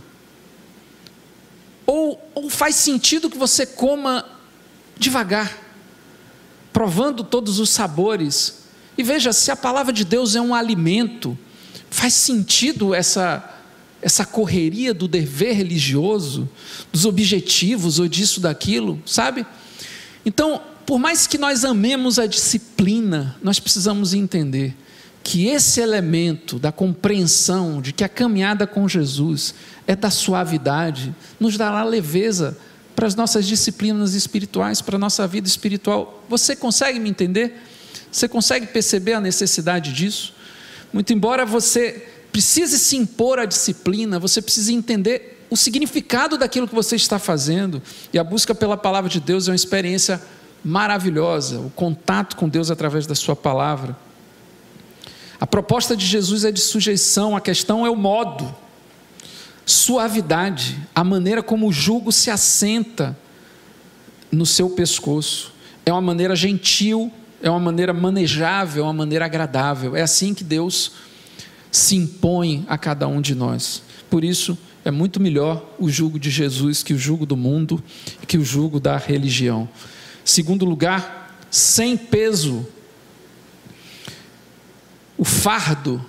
Ou, 1.86 2.22
ou 2.34 2.50
faz 2.50 2.76
sentido 2.76 3.30
que 3.30 3.38
você 3.38 3.64
coma 3.64 4.26
devagar, 4.98 5.56
provando 6.74 7.24
todos 7.24 7.58
os 7.58 7.70
sabores. 7.70 8.64
E 8.98 9.02
veja, 9.02 9.32
se 9.32 9.50
a 9.50 9.56
palavra 9.56 9.94
de 9.94 10.04
Deus 10.04 10.36
é 10.36 10.42
um 10.42 10.54
alimento, 10.54 11.38
faz 11.88 12.12
sentido 12.12 12.94
essa, 12.94 13.59
essa 14.02 14.24
correria 14.24 14.94
do 14.94 15.06
dever 15.06 15.54
religioso, 15.54 16.48
dos 16.92 17.04
objetivos 17.04 17.98
ou 17.98 18.08
disso, 18.08 18.40
daquilo, 18.40 19.00
sabe? 19.04 19.44
Então, 20.24 20.60
por 20.86 20.98
mais 20.98 21.26
que 21.26 21.38
nós 21.38 21.64
amemos 21.64 22.18
a 22.18 22.26
disciplina, 22.26 23.36
nós 23.42 23.60
precisamos 23.60 24.14
entender 24.14 24.74
que 25.22 25.46
esse 25.46 25.80
elemento 25.80 26.58
da 26.58 26.72
compreensão 26.72 27.80
de 27.80 27.92
que 27.92 28.02
a 28.02 28.08
caminhada 28.08 28.66
com 28.66 28.88
Jesus 28.88 29.54
é 29.86 29.94
da 29.94 30.10
suavidade, 30.10 31.14
nos 31.38 31.56
dará 31.56 31.84
leveza 31.84 32.56
para 32.96 33.06
as 33.06 33.14
nossas 33.14 33.46
disciplinas 33.46 34.14
espirituais, 34.14 34.80
para 34.80 34.96
a 34.96 34.98
nossa 34.98 35.26
vida 35.26 35.46
espiritual. 35.46 36.24
Você 36.28 36.56
consegue 36.56 36.98
me 36.98 37.08
entender? 37.08 37.54
Você 38.10 38.28
consegue 38.28 38.66
perceber 38.66 39.14
a 39.14 39.20
necessidade 39.20 39.92
disso? 39.92 40.34
Muito 40.92 41.12
embora 41.12 41.46
você 41.46 42.06
precise 42.32 42.78
se 42.78 42.96
impor 42.96 43.38
à 43.38 43.44
disciplina, 43.44 44.18
você 44.18 44.40
precisa 44.40 44.72
entender 44.72 45.44
o 45.50 45.56
significado 45.56 46.38
daquilo 46.38 46.68
que 46.68 46.74
você 46.74 46.94
está 46.96 47.18
fazendo, 47.18 47.82
e 48.12 48.18
a 48.18 48.24
busca 48.24 48.54
pela 48.54 48.76
palavra 48.76 49.10
de 49.10 49.20
Deus 49.20 49.48
é 49.48 49.50
uma 49.50 49.56
experiência 49.56 50.22
maravilhosa, 50.64 51.58
o 51.58 51.70
contato 51.70 52.36
com 52.36 52.48
Deus 52.48 52.70
através 52.70 53.06
da 53.06 53.14
Sua 53.14 53.34
palavra. 53.34 53.96
A 55.40 55.46
proposta 55.46 55.96
de 55.96 56.06
Jesus 56.06 56.44
é 56.44 56.52
de 56.52 56.60
sujeição, 56.60 57.34
a 57.34 57.40
questão 57.40 57.84
é 57.84 57.90
o 57.90 57.96
modo, 57.96 58.54
suavidade, 59.64 60.78
a 60.94 61.02
maneira 61.02 61.42
como 61.42 61.68
o 61.68 61.72
jugo 61.72 62.12
se 62.12 62.30
assenta 62.30 63.16
no 64.30 64.46
seu 64.46 64.70
pescoço. 64.70 65.52
É 65.84 65.92
uma 65.92 66.00
maneira 66.00 66.36
gentil, 66.36 67.10
é 67.42 67.48
uma 67.48 67.58
maneira 67.58 67.92
manejável, 67.92 68.84
é 68.84 68.86
uma 68.86 68.92
maneira 68.92 69.24
agradável. 69.24 69.96
É 69.96 70.02
assim 70.02 70.34
que 70.34 70.44
Deus 70.44 70.92
se 71.70 71.96
impõe 71.96 72.64
a 72.68 72.76
cada 72.76 73.06
um 73.06 73.20
de 73.20 73.34
nós. 73.34 73.82
Por 74.08 74.24
isso, 74.24 74.58
é 74.84 74.90
muito 74.90 75.20
melhor 75.20 75.64
o 75.78 75.88
jugo 75.88 76.18
de 76.18 76.30
Jesus 76.30 76.82
que 76.82 76.94
o 76.94 76.98
jugo 76.98 77.26
do 77.26 77.36
mundo, 77.36 77.82
que 78.26 78.38
o 78.38 78.44
jugo 78.44 78.80
da 78.80 78.96
religião. 78.96 79.68
Segundo 80.24 80.64
lugar, 80.64 81.36
sem 81.50 81.96
peso 81.96 82.66
o 85.20 85.24
fardo 85.24 86.02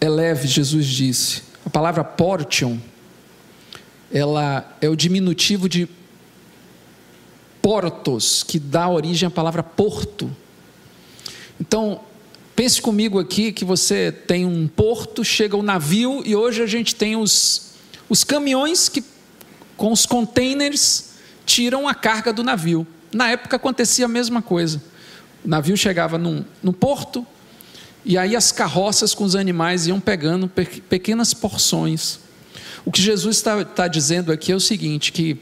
é 0.00 0.08
leve, 0.08 0.48
Jesus 0.48 0.84
disse. 0.84 1.44
A 1.64 1.70
palavra 1.70 2.02
portion, 2.02 2.76
ela 4.12 4.76
é 4.80 4.88
o 4.88 4.96
diminutivo 4.96 5.68
de 5.68 5.88
portos, 7.62 8.42
que 8.42 8.58
dá 8.58 8.88
origem 8.88 9.28
à 9.28 9.30
palavra 9.30 9.62
porto. 9.62 10.28
Então, 11.60 12.00
pense 12.58 12.82
comigo 12.82 13.20
aqui 13.20 13.52
que 13.52 13.64
você 13.64 14.10
tem 14.10 14.44
um 14.44 14.66
porto, 14.66 15.24
chega 15.24 15.56
o 15.56 15.60
um 15.60 15.62
navio 15.62 16.24
e 16.26 16.34
hoje 16.34 16.60
a 16.60 16.66
gente 16.66 16.92
tem 16.92 17.14
os, 17.14 17.74
os 18.08 18.24
caminhões 18.24 18.88
que 18.88 19.04
com 19.76 19.92
os 19.92 20.04
containers 20.04 21.10
tiram 21.46 21.86
a 21.86 21.94
carga 21.94 22.32
do 22.32 22.42
navio. 22.42 22.84
Na 23.14 23.30
época 23.30 23.54
acontecia 23.54 24.06
a 24.06 24.08
mesma 24.08 24.42
coisa. 24.42 24.82
O 25.44 25.48
navio 25.48 25.76
chegava 25.76 26.18
num, 26.18 26.44
no 26.60 26.72
porto, 26.72 27.24
e 28.04 28.18
aí 28.18 28.34
as 28.34 28.50
carroças 28.50 29.14
com 29.14 29.22
os 29.22 29.36
animais 29.36 29.86
iam 29.86 30.00
pegando 30.00 30.50
pequenas 30.88 31.32
porções. 31.32 32.18
O 32.84 32.90
que 32.90 33.00
Jesus 33.00 33.36
está, 33.36 33.62
está 33.62 33.86
dizendo 33.86 34.32
aqui 34.32 34.50
é 34.50 34.56
o 34.56 34.60
seguinte: 34.60 35.12
que 35.12 35.40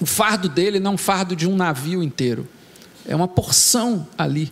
o 0.00 0.06
fardo 0.06 0.48
dele 0.48 0.80
não 0.80 0.92
é 0.92 0.94
um 0.94 0.98
fardo 0.98 1.36
de 1.36 1.46
um 1.46 1.54
navio 1.54 2.02
inteiro, 2.02 2.48
é 3.06 3.14
uma 3.14 3.28
porção 3.28 4.08
ali. 4.16 4.50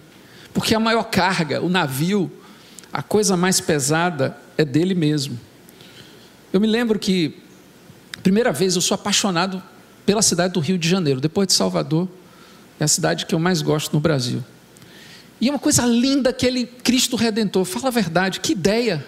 Porque 0.53 0.75
a 0.75 0.81
maior 0.81 1.05
carga, 1.05 1.61
o 1.61 1.69
navio, 1.69 2.31
a 2.93 3.03
coisa 3.03 3.37
mais 3.37 3.61
pesada 3.61 4.37
é 4.57 4.65
dele 4.65 4.95
mesmo. 4.95 5.39
Eu 6.53 6.61
me 6.61 6.67
lembro 6.67 6.99
que, 6.99 7.39
primeira 8.23 8.53
vez, 8.53 8.75
eu 8.75 8.83
sou 8.83 8.95
apaixonado 8.95 9.63
pela 10.05 10.23
cidade 10.23 10.55
do 10.55 10.61
Rio 10.61 10.77
de 10.77 10.89
Janeiro, 10.89 11.21
depois 11.21 11.47
de 11.47 11.55
Salvador, 11.55 12.09
é 12.79 12.85
a 12.85 12.89
cidade 12.89 13.27
que 13.27 13.35
eu 13.35 13.39
mais 13.39 13.63
gosto 13.63 13.93
no 13.93 14.01
Brasil. 14.01 14.43
E 15.41 15.49
é 15.49 15.53
uma 15.53 15.59
coisa 15.59 15.87
linda 15.87 16.31
aquele 16.31 16.67
Cristo 16.67 17.17
Redentor. 17.17 17.65
Fala 17.65 17.89
a 17.89 17.91
verdade, 17.91 18.41
que 18.41 18.53
ideia. 18.53 19.07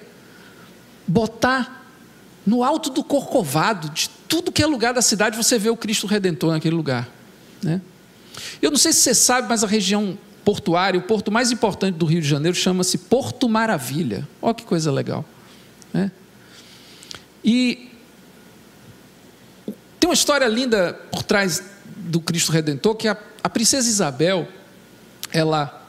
Botar 1.06 1.84
no 2.46 2.64
alto 2.64 2.90
do 2.90 3.04
Corcovado, 3.04 3.90
de 3.90 4.08
tudo 4.28 4.50
que 4.50 4.62
é 4.62 4.66
lugar 4.66 4.94
da 4.94 5.02
cidade, 5.02 5.36
você 5.36 5.58
vê 5.58 5.68
o 5.68 5.76
Cristo 5.76 6.06
Redentor 6.06 6.52
naquele 6.52 6.74
lugar. 6.74 7.08
Né? 7.62 7.80
Eu 8.60 8.70
não 8.70 8.78
sei 8.78 8.92
se 8.92 9.00
você 9.00 9.14
sabe, 9.14 9.48
mas 9.48 9.62
a 9.62 9.66
região 9.66 10.16
portuária, 10.44 10.98
o 10.98 11.02
porto 11.02 11.30
mais 11.30 11.50
importante 11.50 11.96
do 11.96 12.06
Rio 12.06 12.20
de 12.20 12.28
Janeiro, 12.28 12.56
chama-se 12.56 12.98
Porto 12.98 13.48
Maravilha. 13.48 14.26
Olha 14.40 14.54
que 14.54 14.64
coisa 14.64 14.90
legal. 14.90 15.24
Né? 15.92 16.10
E 17.44 17.90
tem 19.98 20.08
uma 20.08 20.14
história 20.14 20.46
linda 20.46 20.94
por 21.10 21.22
trás 21.22 21.62
do 21.96 22.20
Cristo 22.20 22.50
Redentor, 22.50 22.94
que 22.96 23.08
a, 23.08 23.16
a 23.42 23.48
princesa 23.48 23.88
Isabel, 23.88 24.48
ela 25.32 25.80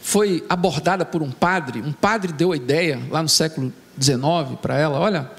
foi 0.00 0.44
abordada 0.48 1.04
por 1.04 1.22
um 1.22 1.30
padre, 1.30 1.80
um 1.80 1.92
padre 1.92 2.32
deu 2.32 2.52
a 2.52 2.56
ideia, 2.56 3.00
lá 3.10 3.22
no 3.22 3.28
século 3.28 3.72
XIX, 4.00 4.58
para 4.60 4.78
ela, 4.78 4.98
olha, 4.98 5.30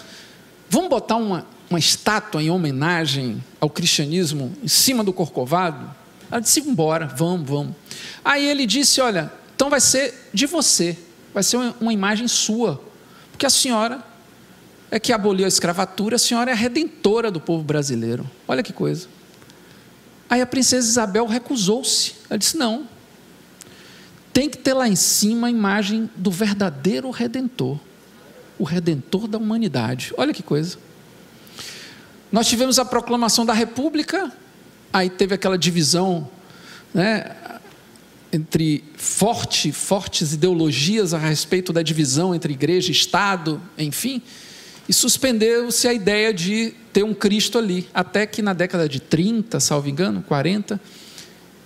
vamos 0.69 0.89
botar 0.89 1.15
uma, 1.15 1.45
uma 1.69 1.79
estátua 1.79 2.41
em 2.41 2.49
homenagem 2.49 3.43
ao 3.59 3.69
cristianismo 3.69 4.53
em 4.63 4.67
cima 4.67 5.03
do 5.03 5.13
Corcovado? 5.13 5.98
Ela 6.31 6.41
disse: 6.41 6.59
embora, 6.61 7.07
vamos, 7.07 7.49
vamos. 7.49 7.75
Aí 8.23 8.45
ele 8.47 8.65
disse: 8.65 9.01
olha, 9.01 9.31
então 9.55 9.69
vai 9.69 9.81
ser 9.81 10.29
de 10.33 10.45
você, 10.45 10.97
vai 11.33 11.43
ser 11.43 11.57
uma, 11.57 11.75
uma 11.81 11.93
imagem 11.93 12.27
sua, 12.27 12.81
porque 13.31 13.45
a 13.45 13.49
senhora 13.49 14.03
é 14.91 14.99
que 14.99 15.13
aboliu 15.13 15.45
a 15.45 15.47
escravatura, 15.47 16.15
a 16.15 16.19
senhora 16.19 16.51
é 16.51 16.53
a 16.53 16.57
redentora 16.57 17.29
do 17.29 17.39
povo 17.39 17.63
brasileiro. 17.63 18.29
Olha 18.47 18.63
que 18.63 18.73
coisa. 18.73 19.07
Aí 20.29 20.41
a 20.41 20.45
princesa 20.45 20.87
Isabel 20.87 21.25
recusou-se. 21.25 22.15
Ela 22.29 22.37
disse: 22.37 22.57
não, 22.57 22.87
tem 24.31 24.49
que 24.49 24.57
ter 24.57 24.73
lá 24.73 24.87
em 24.87 24.95
cima 24.95 25.47
a 25.47 25.51
imagem 25.51 26.09
do 26.15 26.31
verdadeiro 26.31 27.09
redentor, 27.09 27.79
o 28.57 28.63
redentor 28.63 29.27
da 29.27 29.37
humanidade. 29.37 30.13
Olha 30.17 30.33
que 30.33 30.43
coisa. 30.43 30.77
Nós 32.31 32.47
tivemos 32.47 32.77
a 32.77 32.85
proclamação 32.85 33.45
da 33.45 33.53
República, 33.53 34.31
aí 34.91 35.09
teve 35.09 35.35
aquela 35.35 35.57
divisão, 35.57 36.29
né, 36.93 37.35
entre 38.31 38.83
forte, 38.95 39.71
fortes 39.71 40.33
ideologias 40.33 41.13
a 41.13 41.17
respeito 41.17 41.73
da 41.73 41.81
divisão 41.81 42.33
entre 42.33 42.53
igreja 42.53 42.89
e 42.89 42.91
Estado, 42.91 43.61
enfim, 43.77 44.21
e 44.87 44.93
suspendeu-se 44.93 45.87
a 45.87 45.93
ideia 45.93 46.33
de 46.33 46.73
ter 46.91 47.03
um 47.03 47.13
Cristo 47.13 47.57
ali, 47.57 47.87
até 47.93 48.25
que 48.25 48.41
na 48.41 48.53
década 48.53 48.89
de 48.89 48.99
30, 48.99 49.59
salvo 49.59 49.87
engano, 49.89 50.23
40, 50.23 50.79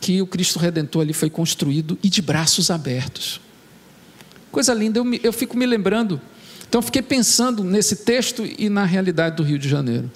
que 0.02 0.22
o 0.22 0.28
Cristo 0.28 0.60
Redentor 0.60 1.04
ali 1.04 1.14
foi 1.14 1.30
construído 1.30 1.98
e 2.04 2.10
de 2.10 2.22
braços 2.22 2.70
abertos. 2.70 3.40
Coisa 4.52 4.74
linda, 4.74 5.00
eu, 5.00 5.06
me, 5.06 5.20
eu 5.24 5.32
fico 5.32 5.56
me 5.56 5.66
lembrando. 5.66 6.20
Então, 6.68 6.82
fiquei 6.82 7.02
pensando 7.02 7.64
nesse 7.64 7.98
texto 7.98 8.46
e 8.46 8.68
na 8.68 8.84
realidade 8.84 9.38
do 9.38 9.44
Rio 9.44 9.58
de 9.58 9.70
Janeiro 9.70 10.12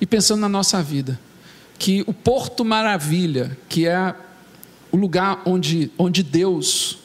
e 0.00 0.06
pensando 0.06 0.40
na 0.40 0.48
nossa 0.48 0.82
vida, 0.82 1.18
que 1.78 2.02
o 2.06 2.12
Porto 2.12 2.64
Maravilha, 2.64 3.56
que 3.68 3.86
é 3.86 4.14
o 4.90 4.96
lugar 4.96 5.42
onde, 5.44 5.90
onde 5.98 6.22
Deus 6.22 6.98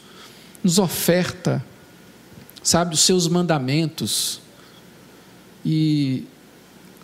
nos 0.63 0.79
oferta, 0.79 1.63
sabe, 2.63 2.93
os 2.93 3.01
seus 3.01 3.27
mandamentos 3.27 4.41
e 5.65 6.25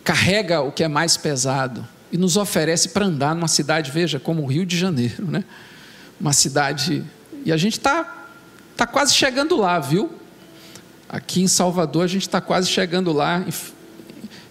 carrega 0.04 0.62
o 0.62 0.72
que 0.72 0.84
é 0.84 0.88
mais 0.88 1.18
pesado 1.18 1.86
e 2.12 2.18
nos 2.18 2.38
oferece 2.38 2.90
para 2.90 3.06
andar 3.06 3.36
numa 3.36 3.48
cidade, 3.48 3.92
veja, 3.92 4.20
como 4.20 4.44
o 4.44 4.46
Rio 4.46 4.66
de 4.66 4.78
Janeiro, 4.78 5.26
né? 5.26 5.44
Uma 6.20 6.34
cidade. 6.34 7.04
E 7.44 7.52
a 7.52 7.58
gente 7.58 7.78
está 7.78 8.28
tá 8.76 8.88
quase 8.88 9.14
chegando 9.14 9.58
lá, 9.58 9.80
viu? 9.80 10.12
Aqui 11.10 11.42
em 11.42 11.48
Salvador 11.48 12.04
a 12.04 12.08
gente 12.08 12.24
está 12.24 12.40
quase 12.40 12.70
chegando 12.70 13.12
lá 13.12 13.44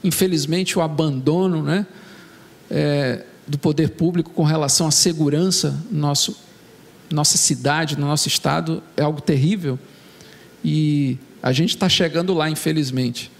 infelizmente, 0.06 0.78
o 0.78 0.82
abandono 0.82 1.62
né, 1.62 1.86
é, 2.70 3.24
do 3.46 3.58
poder 3.58 3.90
público 3.90 4.30
com 4.30 4.42
relação 4.42 4.86
à 4.86 4.90
segurança 4.90 5.78
no 5.90 6.00
nosso, 6.00 6.36
nossa 7.10 7.36
cidade, 7.36 7.98
no 7.98 8.06
nosso 8.06 8.28
estado, 8.28 8.82
é 8.96 9.02
algo 9.02 9.20
terrível. 9.20 9.78
E 10.64 11.18
a 11.42 11.52
gente 11.52 11.70
está 11.70 11.88
chegando 11.88 12.34
lá, 12.34 12.50
infelizmente. 12.50 13.30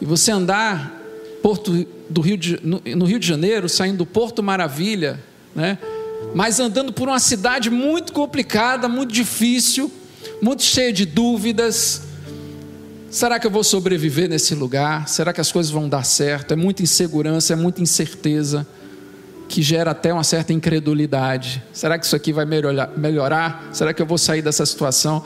E 0.00 0.04
você 0.04 0.30
andar 0.30 1.00
Porto 1.42 1.86
do 2.08 2.20
Rio 2.20 2.36
de, 2.36 2.58
no, 2.62 2.80
no 2.96 3.04
Rio 3.04 3.18
de 3.18 3.26
Janeiro, 3.26 3.68
saindo 3.68 3.98
do 3.98 4.06
Porto 4.06 4.42
Maravilha, 4.42 5.20
né, 5.54 5.76
mas 6.34 6.60
andando 6.60 6.92
por 6.92 7.08
uma 7.08 7.18
cidade 7.18 7.68
muito 7.68 8.12
complicada, 8.12 8.88
muito 8.88 9.12
difícil, 9.12 9.92
muito 10.40 10.62
cheia 10.62 10.92
de 10.92 11.04
dúvidas, 11.04 12.02
Será 13.12 13.38
que 13.38 13.46
eu 13.46 13.50
vou 13.50 13.62
sobreviver 13.62 14.26
nesse 14.26 14.54
lugar? 14.54 15.06
Será 15.06 15.34
que 15.34 15.40
as 15.40 15.52
coisas 15.52 15.70
vão 15.70 15.86
dar 15.86 16.02
certo? 16.02 16.52
É 16.52 16.56
muita 16.56 16.82
insegurança, 16.82 17.52
é 17.52 17.56
muita 17.56 17.82
incerteza, 17.82 18.66
que 19.50 19.60
gera 19.60 19.90
até 19.90 20.14
uma 20.14 20.24
certa 20.24 20.54
incredulidade. 20.54 21.62
Será 21.74 21.98
que 21.98 22.06
isso 22.06 22.16
aqui 22.16 22.32
vai 22.32 22.46
melhorar? 22.46 23.68
Será 23.70 23.92
que 23.92 24.00
eu 24.00 24.06
vou 24.06 24.16
sair 24.16 24.40
dessa 24.40 24.64
situação? 24.64 25.22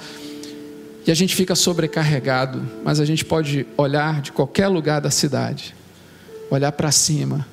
E 1.07 1.13
a 1.13 1.15
gente 1.15 1.37
fica 1.37 1.55
sobrecarregado, 1.55 2.61
mas 2.83 2.99
a 2.99 3.05
gente 3.05 3.25
pode 3.25 3.65
olhar 3.77 4.21
de 4.21 4.33
qualquer 4.33 4.67
lugar 4.67 5.01
da 5.01 5.09
cidade, 5.09 5.73
olhar 6.51 6.73
para 6.73 6.91
cima, 6.91 7.47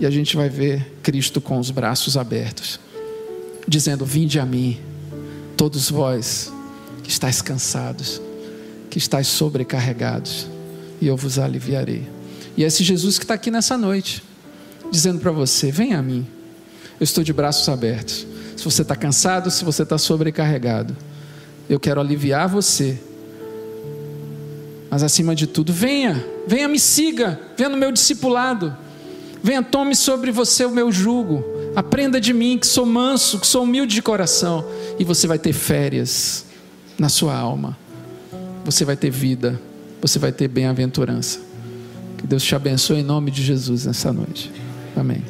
e 0.00 0.06
a 0.06 0.10
gente 0.10 0.34
vai 0.34 0.48
ver 0.48 0.96
Cristo 1.04 1.40
com 1.40 1.56
os 1.56 1.70
braços 1.70 2.16
abertos, 2.16 2.80
dizendo: 3.68 4.04
Vinde 4.04 4.40
a 4.40 4.44
mim, 4.44 4.80
todos 5.56 5.88
vós 5.88 6.52
que 7.04 7.10
estáis 7.10 7.40
cansados 7.40 8.20
que 8.90 8.98
estáis 8.98 9.28
sobrecarregados, 9.28 10.48
e 11.00 11.06
eu 11.06 11.16
vos 11.16 11.38
aliviarei. 11.38 12.06
E 12.56 12.64
é 12.64 12.66
esse 12.66 12.82
Jesus 12.82 13.16
que 13.16 13.24
está 13.24 13.34
aqui 13.34 13.50
nessa 13.50 13.78
noite, 13.78 14.22
dizendo 14.90 15.20
para 15.20 15.30
você: 15.30 15.70
vem 15.70 15.94
a 15.94 16.02
mim, 16.02 16.26
eu 16.98 17.04
estou 17.04 17.22
de 17.22 17.32
braços 17.32 17.68
abertos. 17.68 18.26
Se 18.56 18.64
você 18.64 18.82
está 18.82 18.96
cansado, 18.96 19.50
se 19.50 19.64
você 19.64 19.84
está 19.84 19.96
sobrecarregado, 19.96 20.94
eu 21.68 21.78
quero 21.78 22.00
aliviar 22.00 22.48
você. 22.48 23.00
Mas 24.90 25.04
acima 25.04 25.36
de 25.36 25.46
tudo, 25.46 25.72
venha, 25.72 26.22
venha 26.46 26.66
me 26.66 26.78
siga, 26.78 27.40
venha 27.56 27.68
no 27.68 27.76
meu 27.76 27.92
discipulado, 27.92 28.76
venha, 29.40 29.62
tome 29.62 29.94
sobre 29.94 30.32
você 30.32 30.64
o 30.64 30.70
meu 30.70 30.90
jugo, 30.90 31.44
aprenda 31.76 32.20
de 32.20 32.32
mim 32.32 32.58
que 32.58 32.66
sou 32.66 32.84
manso, 32.84 33.38
que 33.38 33.46
sou 33.46 33.62
humilde 33.62 33.94
de 33.94 34.02
coração, 34.02 34.66
e 34.98 35.04
você 35.04 35.28
vai 35.28 35.38
ter 35.38 35.52
férias 35.52 36.44
na 36.98 37.08
sua 37.08 37.36
alma 37.36 37.78
você 38.64 38.84
vai 38.84 38.96
ter 38.96 39.10
vida, 39.10 39.60
você 40.00 40.18
vai 40.18 40.32
ter 40.32 40.48
bem-aventurança. 40.48 41.40
Que 42.18 42.26
Deus 42.26 42.42
te 42.42 42.54
abençoe 42.54 43.00
em 43.00 43.02
nome 43.02 43.30
de 43.30 43.42
Jesus 43.42 43.86
nessa 43.86 44.12
noite. 44.12 44.50
Amém. 44.96 45.22